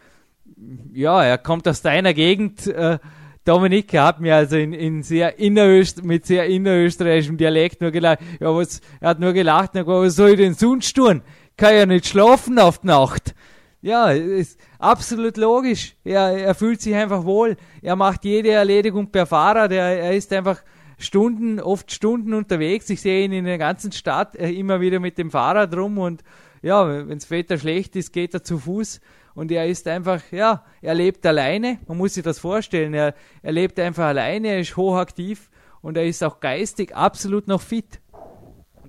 Ja, 0.94 1.22
er 1.22 1.36
kommt 1.36 1.68
aus 1.68 1.82
deiner 1.82 2.14
Gegend. 2.14 2.66
Äh, 2.66 2.98
Dominik 3.48 3.96
hat 3.96 4.20
mir 4.20 4.36
also 4.36 4.56
in, 4.56 4.74
in 4.74 5.02
sehr 5.02 5.38
inneröst, 5.38 6.04
mit 6.04 6.26
sehr 6.26 6.44
innerösterreichischem 6.46 7.38
Dialekt 7.38 7.80
nur 7.80 7.90
gelacht. 7.90 8.18
Ja, 8.40 8.54
was, 8.54 8.82
er 9.00 9.08
hat 9.08 9.20
nur 9.20 9.32
gelacht, 9.32 9.74
und 9.74 9.86
gesagt, 9.86 9.88
was 9.88 10.16
soll 10.16 10.30
ich 10.30 10.36
denn 10.36 10.52
sonst 10.52 10.94
tun? 10.94 11.22
kann 11.56 11.74
ja 11.74 11.86
nicht 11.86 12.06
schlafen 12.06 12.58
auf 12.58 12.78
die 12.80 12.88
Nacht. 12.88 13.34
Ja, 13.80 14.10
ist 14.10 14.60
absolut 14.78 15.38
logisch. 15.38 15.96
Er, 16.04 16.36
er 16.36 16.54
fühlt 16.54 16.82
sich 16.82 16.94
einfach 16.94 17.24
wohl. 17.24 17.56
Er 17.80 17.96
macht 17.96 18.24
jede 18.24 18.50
Erledigung 18.50 19.10
per 19.10 19.24
Fahrrad. 19.24 19.72
Er, 19.72 19.98
er 19.98 20.12
ist 20.12 20.30
einfach 20.32 20.62
Stunden, 20.98 21.58
oft 21.58 21.90
Stunden 21.90 22.34
unterwegs. 22.34 22.90
Ich 22.90 23.00
sehe 23.00 23.24
ihn 23.24 23.32
in 23.32 23.46
der 23.46 23.58
ganzen 23.58 23.92
Stadt 23.92 24.36
äh, 24.36 24.50
immer 24.50 24.80
wieder 24.80 25.00
mit 25.00 25.16
dem 25.16 25.30
Fahrrad 25.30 25.74
rum 25.74 25.98
und 25.98 26.22
ja, 26.60 26.86
wenn 26.86 27.18
das 27.18 27.30
Wetter 27.30 27.56
schlecht 27.56 27.96
ist, 27.96 28.12
geht 28.12 28.34
er 28.34 28.42
zu 28.42 28.58
Fuß 28.58 29.00
und 29.38 29.52
er 29.52 29.66
ist 29.66 29.86
einfach, 29.86 30.20
ja, 30.32 30.64
er 30.82 30.94
lebt 30.94 31.24
alleine. 31.24 31.78
Man 31.86 31.96
muss 31.96 32.14
sich 32.14 32.24
das 32.24 32.40
vorstellen. 32.40 32.92
Er, 32.92 33.14
er 33.40 33.52
lebt 33.52 33.78
einfach 33.78 34.06
alleine, 34.06 34.48
er 34.48 34.58
ist 34.58 34.76
hochaktiv 34.76 35.48
und 35.80 35.96
er 35.96 36.06
ist 36.06 36.24
auch 36.24 36.40
geistig 36.40 36.96
absolut 36.96 37.46
noch 37.46 37.60
fit 37.60 38.00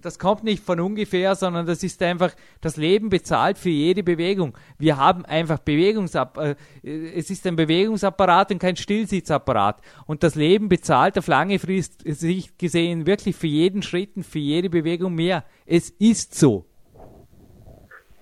das 0.02 0.18
kommt 0.18 0.46
nicht 0.46 0.64
von 0.64 0.80
ungefähr, 0.80 1.36
sondern 1.36 1.66
das 1.66 1.84
ist 1.84 2.02
einfach, 2.02 2.32
das 2.62 2.78
Leben 2.78 3.10
bezahlt 3.10 3.58
für 3.58 3.70
jede 3.70 4.02
Bewegung. 4.02 4.58
Wir 4.78 4.96
haben 4.96 5.26
einfach 5.26 5.60
Bewegungsapparat, 5.60 6.58
äh, 6.86 7.12
es 7.18 7.30
ist 7.30 7.46
ein 7.46 7.58
Bewegungsapparat 7.58 8.54
und 8.54 8.60
kein 8.60 8.78
Stillsitzapparat. 8.78 9.82
Und 10.08 10.24
das 10.24 10.36
Leben 10.36 10.70
bezahlt 10.70 11.18
auf 11.18 11.28
lange 11.28 11.60
Frist, 11.60 12.02
sich 12.06 12.58
gesehen, 12.58 13.08
wirklich 13.08 13.36
für 13.36 13.48
jeden 13.48 13.82
Schritt 13.82 14.16
und 14.16 14.26
für 14.26 14.40
jede 14.40 14.70
Bewegung 14.70 15.16
mehr. 15.16 15.44
Es 15.66 15.90
ist 15.90 16.34
so. 16.34 16.66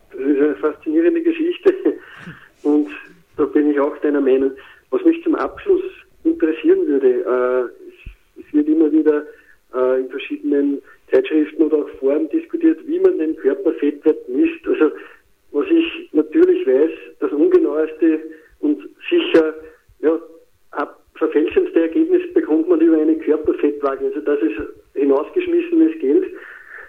Das 0.10 0.20
ist 0.20 0.42
eine 0.42 0.56
faszinierende 0.56 1.22
Geschichte 1.22 1.87
und 2.68 2.90
da 3.38 3.46
bin 3.46 3.72
ich 3.72 3.80
auch 3.80 3.98
deiner 4.00 4.22
Meinung. 4.22 4.52
Was 4.90 5.04
mich 5.06 5.24
zum 5.24 5.36
Abschluss 5.36 5.84
interessieren 6.24 6.86
würde, 6.88 7.10
äh, 7.10 8.42
es 8.42 8.54
wird 8.54 8.68
immer 8.68 8.92
wieder 8.92 9.26
äh, 9.74 10.02
in 10.02 10.10
verschiedenen 10.10 10.82
Zeitschriften 11.12 11.64
oder 11.64 11.78
auch 11.78 11.90
Foren 12.00 12.30
diskutiert, 12.30 12.80
wie 12.86 13.00
man 13.00 13.18
den 13.20 13.36
Körperfettwert 13.38 14.28
misst. 14.28 14.68
Also 14.68 14.92
was 15.52 15.66
ich 15.70 16.10
natürlich 16.12 16.68
weiß, 16.68 16.92
das 17.20 17.32
ungenaueste 17.32 18.20
und 18.60 18.82
sicher 19.10 19.54
ja, 20.02 20.20
verfälschendste 21.16 21.82
Ergebnis 21.82 22.22
bekommt 22.34 22.68
man 22.68 22.82
über 22.82 22.98
eine 22.98 23.18
Körperfettwaage. 23.18 24.06
Also 24.06 24.22
das 24.22 24.40
ist 24.42 24.62
hinausgeschmissenes 24.94 26.00
Geld. 26.00 26.26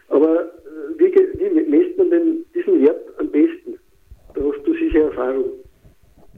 Aber 0.08 0.40
äh, 0.42 0.98
wie, 0.98 1.14
wie 1.14 1.60
messt 1.70 1.96
man 1.98 2.10
denn 2.10 2.44
diesen 2.54 2.82
Wert 2.84 3.00
am 3.18 3.28
besten? 3.28 3.78
Da 4.34 4.42
hast 4.42 4.66
du 4.66 4.74
sicher 4.74 5.04
Erfahrung. 5.04 5.50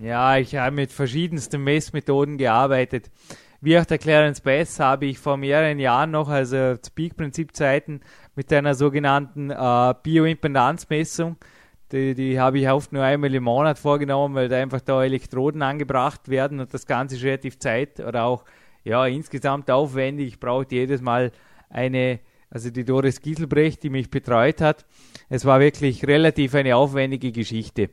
Ja, 0.03 0.39
ich 0.39 0.57
habe 0.57 0.75
mit 0.75 0.93
verschiedensten 0.93 1.63
Messmethoden 1.63 2.39
gearbeitet. 2.39 3.11
Wie 3.61 3.79
auch 3.79 3.85
der 3.85 3.99
Clarence 3.99 4.41
Bass 4.41 4.81
habe 4.81 5.05
ich 5.05 5.19
vor 5.19 5.37
mehreren 5.37 5.79
Jahren 5.79 6.13
noch, 6.13 6.31
also 6.31 6.77
zu 6.79 6.91
Peak-Prinzip-Zeiten, 6.95 8.01
mit 8.35 8.51
einer 8.51 8.75
sogenannten 8.75 9.51
äh, 9.51 9.95
Bioimpedanzmessung, 10.03 11.37
die, 11.93 12.15
die 12.15 12.41
habe 12.41 12.61
ich 12.61 12.71
oft 12.71 12.95
nur 12.95 13.03
einmal 13.03 13.35
im 13.35 13.43
Monat 13.43 13.79
vorgenommen, 13.79 14.35
weil 14.35 14.49
da 14.49 14.57
einfach 14.57 14.81
da 14.81 15.05
Elektroden 15.05 15.61
angebracht 15.61 16.31
werden 16.31 16.61
und 16.61 16.73
das 16.73 16.87
Ganze 16.87 17.17
ist 17.17 17.23
relativ 17.25 17.59
zeit 17.59 18.01
oder 18.01 18.25
auch 18.25 18.45
ja, 18.85 19.05
insgesamt 19.05 19.71
aufwendig. 19.71 20.29
Ich 20.29 20.41
brauchte 20.41 20.77
jedes 20.77 21.03
Mal 21.03 21.31
eine, 21.69 22.21
also 22.49 22.71
die 22.71 22.87
Doris 22.87 23.21
Gieselbrecht, 23.21 23.83
die 23.83 23.91
mich 23.91 24.09
betreut 24.09 24.63
hat. 24.63 24.87
Es 25.29 25.45
war 25.45 25.61
wirklich 25.61 26.07
relativ 26.07 26.55
eine 26.55 26.77
aufwendige 26.77 27.33
Geschichte. 27.33 27.91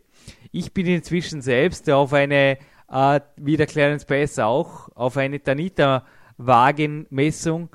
Ich 0.52 0.74
bin 0.74 0.88
inzwischen 0.88 1.42
selbst 1.42 1.90
auf 1.90 2.14
eine 2.14 2.58
äh, 2.90 3.20
wie 3.36 3.58
der 3.58 3.68
Clarence 3.68 4.06
Bass 4.06 4.40
auch, 4.40 4.90
auf 4.96 5.18
eine 5.18 5.40
Tanita-Wagenmessung 5.42 7.70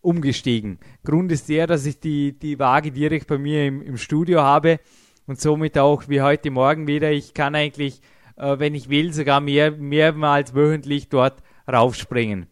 umgestiegen. 0.00 0.78
Grund 1.04 1.30
ist 1.32 1.48
der, 1.48 1.66
dass 1.66 1.84
ich 1.86 1.98
die, 2.00 2.38
die 2.38 2.58
Waage 2.58 2.92
direkt 2.92 3.26
bei 3.26 3.38
mir 3.38 3.66
im, 3.66 3.80
im 3.82 3.96
Studio 3.96 4.42
habe 4.42 4.80
und 5.26 5.40
somit 5.40 5.78
auch 5.78 6.08
wie 6.08 6.20
heute 6.20 6.50
Morgen 6.50 6.86
wieder, 6.86 7.10
ich 7.10 7.32
kann 7.34 7.54
eigentlich, 7.54 8.00
äh, 8.36 8.58
wenn 8.58 8.74
ich 8.74 8.88
will, 8.88 9.12
sogar 9.12 9.40
mehr, 9.40 9.72
mehrmals 9.72 10.54
wöchentlich 10.54 11.08
dort 11.08 11.42
raufspringen. 11.70 12.46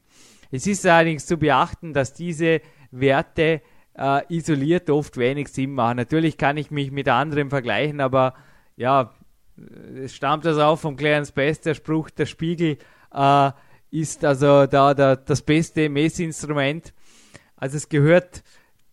Es 0.51 0.67
ist 0.67 0.87
allerdings 0.87 1.27
zu 1.27 1.37
beachten, 1.37 1.93
dass 1.93 2.15
diese 2.15 2.61
Werte 2.91 3.61
äh, 3.97 4.23
isoliert 4.29 4.91
oft 4.91 5.17
wenig 5.17 5.49
Sinn 5.49 5.73
machen. 5.73 5.97
Natürlich 5.97 6.39
kann 6.39 6.57
ich 6.57 6.71
mich 6.71 6.91
mit 6.91 7.09
anderen 7.09 7.51
vergleichen, 7.51 8.01
aber 8.01 8.35
ja, 8.77 9.13
es 10.03 10.15
stammt 10.15 10.47
also 10.47 10.63
auch 10.63 10.79
vom 10.79 10.97
Clarence 10.97 11.33
Best, 11.33 11.67
der 11.67 11.75
Spruch, 11.75 12.11
der 12.11 12.27
Spiegel 12.27 12.79
äh, 13.13 13.51
ist 13.91 14.25
also 14.25 14.67
da, 14.67 14.95
da 14.95 15.17
das 15.17 15.43
beste 15.43 15.89
Messinstrument. 15.89 16.93
Also 17.57 17.77
es 17.77 17.89
gehört, 17.89 18.43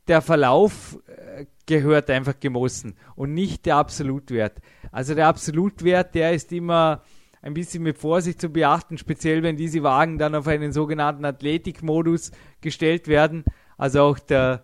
der 0.08 0.22
Verlauf 0.22 0.98
äh, 1.08 1.46
gehört 1.66 2.10
einfach 2.10 2.40
gemessen 2.40 2.96
und 3.16 3.34
nicht 3.34 3.66
der 3.66 3.78
Absolutwert. 3.78 4.60
Also 4.92 5.16
der 5.16 5.28
Absolutwert, 5.28 6.14
der 6.16 6.34
ist 6.34 6.52
immer 6.52 7.02
ein 7.42 7.54
bisschen 7.56 7.82
mit 7.82 7.98
Vorsicht 7.98 8.40
zu 8.40 8.50
beachten, 8.50 8.98
speziell 8.98 9.42
wenn 9.42 9.58
diese 9.58 9.82
Wagen 9.82 10.20
dann 10.20 10.36
auf 10.36 10.48
einen 10.48 10.72
sogenannten 10.72 11.26
Athletikmodus 11.26 12.32
gestellt 12.62 13.08
werden. 13.08 13.44
Also 13.78 14.04
auch 14.04 14.20
der, 14.20 14.64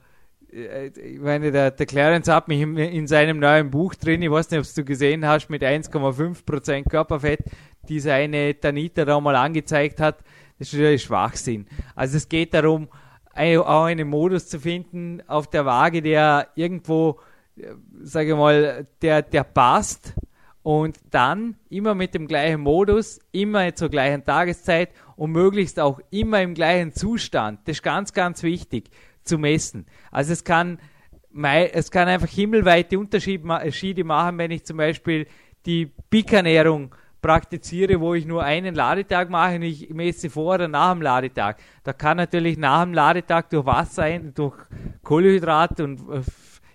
ich 0.57 1.19
meine, 1.19 1.51
der, 1.51 1.71
der 1.71 1.85
Clarence 1.85 2.27
hat 2.27 2.47
mich 2.47 2.61
in, 2.61 2.77
in, 2.77 3.07
seinem 3.07 3.39
neuen 3.39 3.69
Buch 3.69 3.93
drin, 3.95 4.21
ich 4.21 4.31
weiß 4.31 4.49
nicht, 4.49 4.67
ob 4.67 4.75
du 4.75 4.83
gesehen 4.83 5.25
hast, 5.25 5.49
mit 5.49 5.61
1,5% 5.61 6.89
Körperfett, 6.89 7.39
die 7.87 7.99
seine 7.99 8.59
Tanita 8.59 9.05
da 9.05 9.19
mal 9.19 9.35
angezeigt 9.35 9.99
hat, 9.99 10.17
das 10.57 10.73
ist 10.73 11.03
Schwachsinn. 11.03 11.67
Also 11.95 12.17
es 12.17 12.27
geht 12.27 12.53
darum, 12.53 12.87
auch 13.35 13.83
einen 13.83 14.07
Modus 14.07 14.47
zu 14.47 14.59
finden 14.59 15.21
auf 15.27 15.47
der 15.47 15.65
Waage, 15.65 16.01
der 16.01 16.47
irgendwo, 16.55 17.19
äh, 17.55 17.73
sage 18.01 18.31
ich 18.31 18.35
mal, 18.35 18.87
der, 19.03 19.21
der 19.21 19.43
passt 19.43 20.15
und 20.63 20.97
dann 21.11 21.55
immer 21.69 21.93
mit 21.93 22.15
dem 22.15 22.27
gleichen 22.27 22.61
Modus, 22.61 23.19
immer 23.31 23.75
zur 23.75 23.89
gleichen 23.89 24.25
Tageszeit 24.25 24.89
und 25.15 25.31
möglichst 25.31 25.79
auch 25.79 25.99
immer 26.09 26.41
im 26.41 26.55
gleichen 26.55 26.93
Zustand. 26.93 27.59
Das 27.65 27.77
ist 27.77 27.83
ganz, 27.83 28.11
ganz 28.11 28.41
wichtig 28.41 28.89
zu 29.27 29.37
messen. 29.37 29.85
Also 30.11 30.33
es 30.33 30.43
kann, 30.43 30.79
es 31.71 31.91
kann 31.91 32.07
einfach 32.07 32.29
himmelweite 32.29 32.97
Unterschiede 32.97 34.03
machen, 34.03 34.37
wenn 34.37 34.51
ich 34.51 34.65
zum 34.65 34.77
Beispiel 34.77 35.27
die 35.65 35.91
Peak-Ernährung 36.09 36.95
praktiziere, 37.21 37.99
wo 37.99 38.13
ich 38.13 38.25
nur 38.25 38.43
einen 38.43 38.75
Ladetag 38.75 39.29
mache 39.29 39.55
und 39.55 39.63
ich 39.63 39.89
messe 39.89 40.29
vor 40.29 40.55
oder 40.55 40.67
nach 40.67 40.93
dem 40.93 41.01
Ladetag. 41.01 41.57
Da 41.83 41.93
kann 41.93 42.17
natürlich 42.17 42.57
nach 42.57 42.83
dem 42.83 42.93
Ladetag 42.93 43.49
durch 43.49 43.65
Wasser, 43.65 44.19
durch 44.19 44.55
Kohlenhydrat 45.03 45.79
und 45.81 45.99
äh, 46.09 46.21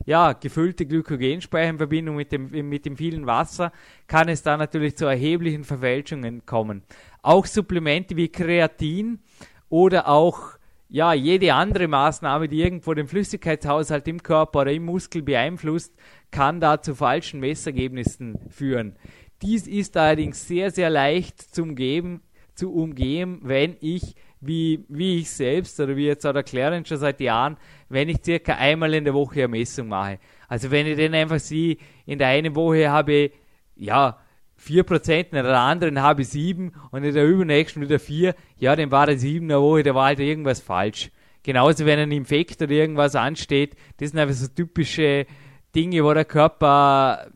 ja, 0.05 0.33
gefüllte 0.33 0.85
Glykogenspeicher 0.85 1.71
in 1.71 1.79
Verbindung 1.79 2.17
mit 2.17 2.33
dem, 2.33 2.51
mit 2.69 2.85
dem 2.85 2.97
vielen 2.97 3.27
Wasser, 3.27 3.73
kann 4.07 4.29
es 4.29 4.43
da 4.43 4.57
natürlich 4.57 4.97
zu 4.97 5.07
erheblichen 5.07 5.65
Verfälschungen 5.65 6.45
kommen. 6.45 6.83
Auch 7.23 7.47
Supplemente 7.47 8.17
wie 8.17 8.29
Kreatin 8.29 9.21
oder 9.69 10.09
auch 10.09 10.59
ja, 10.93 11.15
jede 11.15 11.55
andere 11.55 11.89
Maßnahme, 11.89 12.49
die 12.49 12.61
irgendwo 12.61 12.93
den 12.93 13.07
Flüssigkeitshaushalt 13.07 14.07
im 14.09 14.23
Körper 14.23 14.61
oder 14.61 14.73
im 14.73 14.85
Muskel 14.85 15.23
beeinflusst, 15.23 15.95
kann 16.31 16.61
da 16.61 16.83
zu 16.83 16.95
falschen 16.95 17.41
Messergebnissen 17.41 18.39
führen. 18.51 18.97
Dies 19.41 19.67
ist 19.67 19.97
allerdings 19.97 20.47
sehr, 20.47 20.71
sehr 20.71 20.91
leicht 20.91 21.41
zum 21.41 21.77
Geben, 21.77 22.21
zu 22.55 22.75
umgehen, 22.75 23.41
wenn 23.43 23.79
ich 23.81 24.15
wie, 24.43 24.85
wie 24.91 25.21
ich 25.21 25.31
selbst 25.31 25.81
oder 25.81 25.97
wie 25.97 26.05
jetzt 26.05 26.27
auch 26.27 26.35
der 26.35 26.43
Clarence 26.43 26.89
schon 26.89 26.99
seit 26.99 27.21
Jahren, 27.21 27.57
wenn 27.89 28.11
ich 28.11 28.19
circa 28.23 28.57
einmal 28.57 28.93
in 28.93 29.05
der 29.05 29.15
Woche 29.15 29.45
eine 29.45 29.49
Messung 29.49 29.89
mache. 29.89 30.19
Also 30.47 30.71
wenn 30.71 30.87
ich 30.87 30.99
dann 30.99 31.15
einfach 31.15 31.41
sehe, 31.41 31.79
in 32.05 32.19
der 32.19 32.29
einen 32.29 32.55
Woche 32.55 32.91
habe 32.91 33.31
ja, 33.77 34.19
4%, 34.65 35.13
in 35.13 35.31
der 35.31 35.59
anderen 35.59 36.01
habe 36.01 36.23
ich 36.23 36.29
7 36.29 36.73
und 36.91 37.05
in 37.05 37.15
der 37.15 37.27
übernächsten 37.27 37.83
wieder 37.83 37.99
4, 37.99 38.35
ja, 38.59 38.77
dann 38.77 38.91
war 38.91 39.07
der 39.07 39.19
7 39.19 39.49
der 39.49 39.61
Woche, 39.61 39.83
da 39.83 39.95
war 39.95 40.07
halt 40.07 40.21
irgendwas 40.21 40.61
falsch. 40.61 41.11
Genauso 41.43 41.87
wenn 41.87 41.99
ein 41.99 42.13
Infekt 42.13 42.63
oder 42.63 42.71
irgendwas 42.71 43.17
ansteht, 43.17 43.75
das 43.97 44.11
sind 44.11 44.21
einfach 44.21 44.35
so 44.35 44.47
typische 44.47 45.27
Dinge, 45.75 46.05
wo 46.05 46.15
der 46.15 46.25
Körper, 46.25 47.31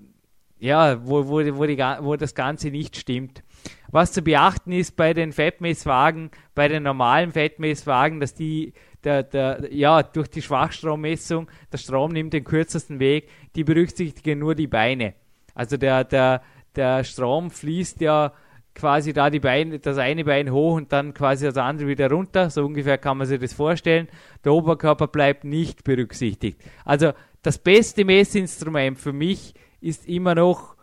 ja, 0.59 1.05
wo, 1.05 1.27
wo, 1.27 1.41
wo, 1.57 1.67
die, 1.67 1.79
wo 1.79 2.17
das 2.17 2.35
Ganze 2.35 2.71
nicht 2.71 2.97
stimmt. 2.97 3.43
Was 3.91 4.13
zu 4.13 4.23
beachten 4.23 4.73
ist 4.73 4.97
bei 4.97 5.13
den 5.13 5.33
Fettmesswagen, 5.33 6.31
bei 6.55 6.69
den 6.69 6.83
normalen 6.83 7.33
Fettmesswagen, 7.33 8.21
dass 8.21 8.35
die 8.35 8.73
der, 9.07 9.23
der, 9.23 9.69
ja, 9.73 10.03
durch 10.03 10.29
die 10.29 10.43
Schwachstrommessung, 10.43 11.49
der 11.73 11.79
Strom 11.79 12.13
nimmt 12.13 12.33
den 12.33 12.45
kürzesten 12.45 12.99
Weg, 12.99 13.29
die 13.55 13.65
berücksichtigen 13.65 14.41
nur 14.41 14.55
die 14.55 14.67
Beine. 14.67 15.15
Also 15.55 15.77
der, 15.77 16.05
der, 16.05 16.43
der 16.77 17.05
Strom 17.05 17.51
fließt 17.51 18.01
ja 18.01 18.33
quasi 18.75 19.13
da 19.13 19.31
die 19.31 19.41
Beine, 19.41 19.79
das 19.79 19.97
eine 19.97 20.25
Bein 20.25 20.53
hoch 20.53 20.75
und 20.75 20.93
dann 20.93 21.15
quasi 21.15 21.47
das 21.47 21.57
andere 21.57 21.89
wieder 21.89 22.11
runter. 22.11 22.51
So 22.51 22.65
ungefähr 22.65 22.99
kann 22.99 23.19
man 23.19 23.27
sich 23.27 23.41
das 23.41 23.55
vorstellen. 23.55 24.09
Der 24.45 24.53
Oberkörper 24.53 25.07
bleibt 25.07 25.45
nicht 25.45 25.83
berücksichtigt. 25.85 26.61
Also 26.85 27.13
das 27.43 27.59
beste 27.59 28.05
Messinstrument 28.05 28.99
für 28.99 29.13
mich 29.13 29.55
ist 29.81 30.07
immer 30.07 30.35
noch 30.35 30.77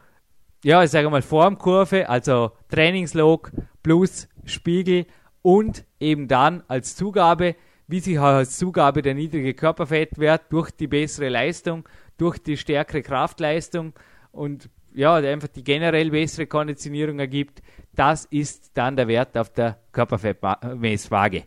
ja, 0.64 0.82
ich 0.82 0.92
sage 0.92 1.10
mal 1.10 1.22
Formkurve, 1.22 2.08
also 2.08 2.52
Trainingslog 2.70 3.52
plus 3.84 4.30
Spiegel 4.46 5.06
und 5.42 5.86
eben 6.00 6.30
dann 6.30 6.64
als 6.70 6.96
Zugabe, 6.96 7.56
wie 7.88 8.00
sich 8.00 8.18
als 8.18 8.58
Zugabe 8.58 9.02
der 9.02 9.14
niedrige 9.14 9.54
Körperfettwert 9.54 10.44
durch 10.52 10.72
die 10.72 10.88
bessere 10.88 11.28
Leistung, 11.28 11.88
durch 12.18 12.38
die 12.38 12.56
stärkere 12.56 13.02
Kraftleistung 13.02 13.94
und 14.32 14.70
ja, 14.94 15.16
einfach 15.16 15.48
die 15.48 15.64
generell 15.64 16.10
bessere 16.12 16.48
Konditionierung 16.48 17.20
ergibt, 17.20 17.62
das 17.96 18.26
ist 18.26 18.72
dann 18.76 18.96
der 18.96 19.08
Wert 19.08 19.38
auf 19.38 19.52
der 19.54 19.78
Körperfettmesswaage. 19.92 21.44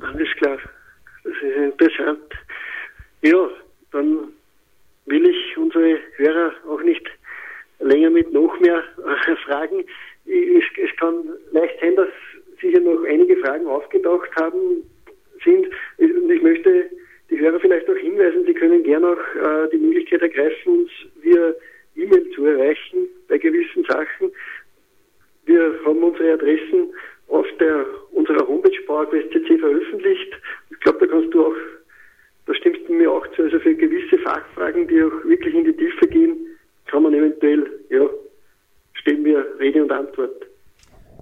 Alles 0.00 0.28
klar, 0.38 0.58
das 1.24 1.32
ist 1.32 1.56
interessant. 1.56 2.32
Ja, 3.22 3.48
dann 3.92 4.32
will 5.06 5.26
ich 5.26 5.56
unsere 5.56 5.98
Hörer 6.16 6.52
auch 6.68 6.82
nicht 6.82 7.06
länger 7.80 8.10
mit 8.10 8.32
noch 8.32 8.58
mehr 8.60 8.82
Fragen. 9.44 9.84
Es, 10.24 10.64
es 10.76 10.96
kann 10.96 11.14
leicht 11.52 11.80
sein, 11.80 11.96
dass 11.96 12.08
sicher 12.60 12.80
noch 12.80 13.04
einige 13.04 13.36
Fragen 13.38 13.66
aufgetaucht 13.66 14.30
haben 14.36 14.82
sind. 15.44 15.66
Und 15.98 16.30
ich 16.30 16.42
möchte 16.42 16.90
die 17.30 17.38
Hörer 17.38 17.60
vielleicht 17.60 17.88
auch 17.88 17.96
hinweisen, 17.96 18.44
sie 18.46 18.54
können 18.54 18.82
gerne 18.82 19.08
auch 19.08 19.34
äh, 19.36 19.68
die 19.72 19.78
Möglichkeit 19.78 20.22
ergreifen, 20.22 20.80
uns 20.80 20.90
via 21.22 21.54
E-Mail 22.02 22.30
zu 22.34 22.44
erreichen 22.44 23.08
bei 23.28 23.38
gewissen 23.38 23.84
Sachen. 23.84 24.30
Wir 25.46 25.74
haben 25.84 26.02
unsere 26.02 26.34
Adressen 26.34 26.92
auf 27.28 27.46
der 27.58 27.86
unserer 28.12 28.46
Homepage 28.46 28.80
PowerQuest.cc 28.86 29.58
veröffentlicht. 29.58 30.32
Ich 30.70 30.80
glaube, 30.80 30.98
da 31.00 31.06
kannst 31.06 31.34
du 31.34 31.46
auch, 31.46 31.54
da 32.46 32.54
stimmst 32.54 32.88
du 32.88 32.92
mir 32.92 33.10
auch 33.10 33.26
zu, 33.34 33.42
also 33.42 33.58
für 33.60 33.74
gewisse 33.74 34.18
Fachfragen, 34.18 34.86
die 34.86 35.02
auch 35.02 35.24
wirklich 35.24 35.54
in 35.54 35.64
die 35.64 35.76
Tiefe 35.76 36.06
gehen, 36.08 36.36
kann 36.86 37.02
man 37.02 37.14
eventuell, 37.14 37.66
ja, 37.90 38.06
stellen 38.94 39.24
wir 39.24 39.46
Rede 39.58 39.82
und 39.82 39.92
Antwort. 39.92 40.46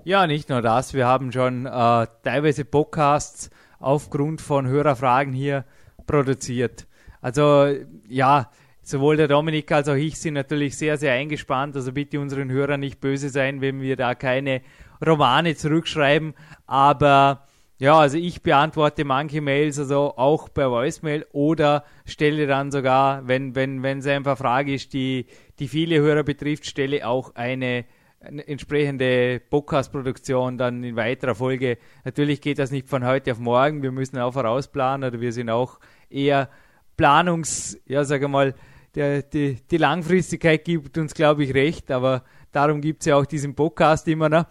Ja, 0.05 0.27
nicht 0.27 0.49
nur 0.49 0.63
das, 0.63 0.95
wir 0.95 1.07
haben 1.07 1.31
schon 1.31 1.67
äh, 1.67 2.07
teilweise 2.25 2.65
Podcasts 2.65 3.51
aufgrund 3.79 4.41
von 4.41 4.67
Hörerfragen 4.67 5.33
hier 5.33 5.65
produziert. 6.07 6.87
Also 7.21 7.67
ja, 8.09 8.51
sowohl 8.91 9.17
der 9.17 9.29
Dominik 9.29 9.71
als 9.73 9.89
auch 9.89 9.95
ich 9.95 10.19
sind 10.19 10.35
natürlich 10.35 10.77
sehr, 10.77 10.97
sehr 10.97 11.13
eingespannt. 11.15 11.77
Also 11.77 11.93
bitte 11.93 12.21
unseren 12.21 12.51
Hörern 12.51 12.81
nicht 12.81 13.01
böse 13.01 13.29
sein, 13.29 13.61
wenn 13.61 13.81
wir 13.81 13.97
da 13.97 14.15
keine 14.15 14.63
Romane 15.05 15.55
zurückschreiben. 15.55 16.35
Aber 16.67 17.47
ja, 17.79 17.99
also 17.99 18.19
ich 18.19 18.43
beantworte 18.43 19.05
manche 19.05 19.41
Mails 19.41 19.79
also 19.79 20.15
auch 20.17 20.53
per 20.53 20.71
Voicemail 20.71 21.25
oder 21.33 21.85
stelle 22.05 22.47
dann 22.47 22.71
sogar, 22.71 23.27
wenn 23.27 23.55
wenn 23.55 23.83
wenn 23.83 24.01
es 24.01 24.07
einfach 24.07 24.37
Frage 24.37 24.75
ist, 24.75 24.93
die 24.93 25.27
die 25.59 25.69
viele 25.69 25.99
Hörer 26.01 26.23
betrifft, 26.23 26.67
stelle 26.67 27.07
auch 27.07 27.35
eine, 27.35 27.85
entsprechende 28.21 29.41
Podcast-Produktion 29.41 30.59
dann 30.59 30.85
in 30.85 30.97
weiterer 30.97 31.35
Folge. 31.35 31.79
Natürlich 32.05 32.41
geht 32.43 32.59
das 32.59 32.71
nicht 32.71 32.89
von 32.89 33.05
heute 33.05 33.33
auf 33.33 33.39
morgen. 33.39 33.83
Wir 33.83 33.93
müssen 33.93 34.19
auch 34.19 34.33
vorausplanen 34.33 35.09
oder 35.09 35.21
wir 35.21 35.33
sind 35.33 35.49
auch 35.49 35.81
eher 36.11 36.51
Planungs, 36.99 37.81
ja, 37.87 38.05
sage 38.05 38.29
mal, 38.29 38.55
der, 38.95 39.23
die, 39.23 39.57
die 39.71 39.77
Langfristigkeit 39.77 40.65
gibt 40.65 40.99
uns, 40.99 41.15
glaube 41.15 41.45
ich, 41.45 41.55
recht, 41.55 41.91
aber 41.91 42.25
darum 42.53 42.81
gibt 42.81 43.01
es 43.01 43.07
ja 43.07 43.17
auch 43.17 43.27
diesen 43.27 43.55
Podcast 43.55 44.09
immer 44.09 44.29
noch. 44.29 44.45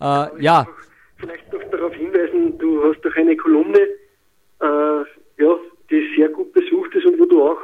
äh, 0.00 0.42
ja 0.42 0.66
vielleicht 1.20 1.52
noch 1.52 1.62
darauf 1.70 1.94
hinweisen, 1.94 2.58
du 2.58 2.82
hast 2.82 3.00
doch 3.02 3.14
eine 3.16 3.36
Kolumne, 3.36 3.78
äh, 4.60 5.04
ja, 5.38 5.58
die 5.90 6.08
sehr 6.16 6.28
gut 6.28 6.52
besucht 6.52 6.94
ist 6.94 7.06
und 7.06 7.18
wo 7.18 7.26
du 7.26 7.42
auch 7.42 7.58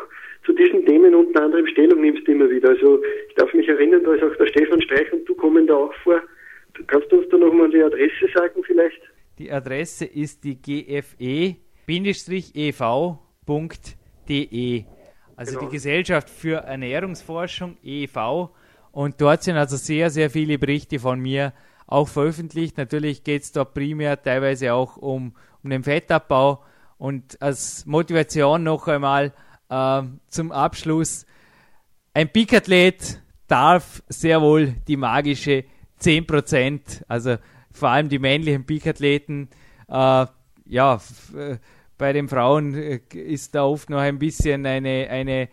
zu 0.44 0.52
diesen 0.52 0.84
Themen 0.86 1.14
unter 1.14 1.42
anderem 1.42 1.66
Stellung 1.66 2.00
nimmst 2.00 2.28
immer 2.28 2.48
wieder. 2.50 2.68
Also 2.70 3.02
ich 3.28 3.34
darf 3.34 3.52
mich 3.52 3.68
erinnern, 3.68 4.02
da 4.04 4.14
ist 4.14 4.22
auch 4.22 4.36
der 4.36 4.46
Stefan 4.46 4.80
Streich 4.82 5.12
und 5.12 5.28
du 5.28 5.34
kommen 5.34 5.66
da 5.66 5.74
auch 5.74 5.94
vor. 6.04 6.22
Kannst 6.86 7.10
du 7.10 7.18
uns 7.18 7.28
da 7.30 7.38
nochmal 7.38 7.70
die 7.70 7.82
Adresse 7.82 8.28
sagen 8.34 8.62
vielleicht? 8.64 9.00
Die 9.38 9.50
Adresse 9.50 10.04
ist 10.04 10.44
die 10.44 10.60
gfe-ev.de, 10.60 11.56
also 15.37 15.59
genau. 15.59 15.66
die 15.66 15.77
Gesellschaft 15.77 16.31
für 16.31 16.59
Ernährungsforschung 16.64 17.77
e.V. 17.83 18.51
Und 18.90 19.20
dort 19.20 19.42
sind 19.42 19.57
also 19.57 19.77
sehr, 19.77 20.11
sehr 20.11 20.31
viele 20.31 20.59
Berichte 20.59 20.99
von 20.99 21.21
mir 21.21 21.52
auch 21.87 22.08
veröffentlicht. 22.08 22.79
Natürlich 22.79 23.23
geht 23.23 23.42
es 23.42 23.52
da 23.52 23.65
primär 23.65 24.21
teilweise 24.21 24.73
auch 24.73 24.96
um, 24.96 25.35
um 25.63 25.71
den 25.71 25.85
Fettabbau. 25.85 26.63
Und 26.98 27.40
als 27.42 27.85
Motivation 27.85 28.63
noch 28.63 28.88
einmal 28.88 29.33
äh, 29.69 30.02
zum 30.29 30.50
Abschluss, 30.50 31.27
ein 32.15 32.33
Peakathlet 32.33 33.21
darf 33.46 34.02
sehr 34.08 34.40
wohl 34.40 34.75
die 34.88 34.96
magische 34.96 35.65
10%, 36.00 37.02
also 37.08 37.37
vor 37.71 37.90
allem 37.90 38.08
die 38.08 38.19
männlichen 38.19 38.65
Peakathleten, 38.65 39.48
äh, 39.88 40.27
ja, 40.65 41.00
äh, 41.35 41.58
bei 41.99 42.13
den 42.13 42.29
Frauen 42.29 42.75
äh, 42.75 43.01
ist 43.13 43.55
da 43.55 43.65
oft 43.65 43.90
noch 43.90 43.99
ein 43.99 44.19
bisschen 44.19 44.67
eine, 44.67 45.09
eine 45.11 45.42
äh, 45.42 45.49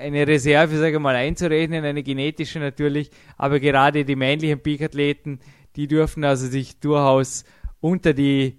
eine 0.00 0.26
Reserve, 0.26 0.76
sage 0.76 0.96
ich 0.96 1.02
mal, 1.02 1.14
einzurechnen, 1.14 1.84
eine 1.84 2.02
genetische 2.02 2.58
natürlich, 2.58 3.10
aber 3.36 3.60
gerade 3.60 4.04
die 4.04 4.16
männlichen 4.16 4.60
Peak-Athleten, 4.60 5.40
die 5.76 5.86
dürfen 5.86 6.24
also 6.24 6.46
sich 6.46 6.80
durchaus 6.80 7.44
unter 7.80 8.14
die 8.14 8.58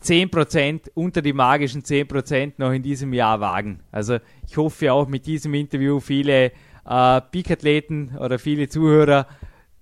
10%, 0.00 0.90
unter 0.94 1.22
die 1.22 1.32
magischen 1.32 1.82
10% 1.82 2.52
noch 2.58 2.72
in 2.72 2.82
diesem 2.82 3.12
Jahr 3.12 3.40
wagen. 3.40 3.80
Also 3.90 4.18
ich 4.46 4.56
hoffe 4.56 4.92
auch 4.92 5.08
mit 5.08 5.26
diesem 5.26 5.54
Interview 5.54 5.98
viele 5.98 6.52
äh, 6.86 7.20
Peak-Athleten 7.20 8.16
oder 8.18 8.38
viele 8.38 8.68
Zuhörer 8.68 9.26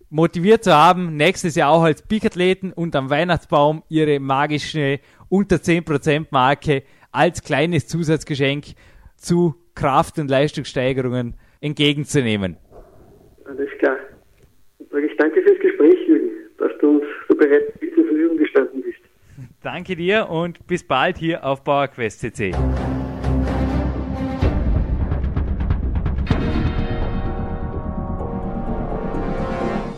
motiviert 0.08 0.64
zu 0.64 0.72
haben, 0.72 1.16
nächstes 1.16 1.56
Jahr 1.56 1.70
auch 1.70 1.82
als 1.82 2.00
Peak-Athleten 2.00 2.72
und 2.72 2.96
am 2.96 3.10
Weihnachtsbaum 3.10 3.82
ihre 3.88 4.20
magische 4.20 5.00
unter 5.28 5.56
10% 5.56 6.26
Marke 6.30 6.82
als 7.12 7.42
kleines 7.42 7.86
Zusatzgeschenk 7.86 8.66
zu 9.16 9.54
Kraft- 9.74 10.18
und 10.18 10.30
Leistungssteigerungen 10.30 11.34
entgegenzunehmen. 11.60 12.56
Alles 13.44 13.68
klar. 13.78 13.96
Ich 14.78 15.16
danke 15.18 15.42
fürs 15.42 15.58
Gespräch, 15.60 15.96
Jürgen, 16.06 16.30
dass 16.58 16.72
du 16.80 16.96
uns 16.96 17.04
so 17.28 17.36
bereit 17.36 17.72
zur 17.94 18.04
Verfügung 18.04 18.36
gestanden 18.36 18.82
bist. 18.82 18.98
Danke 19.62 19.96
dir 19.96 20.28
und 20.28 20.66
bis 20.66 20.86
bald 20.86 21.18
hier 21.18 21.44
auf 21.44 21.64
PowerQuest 21.64 22.20
CC. 22.20 22.52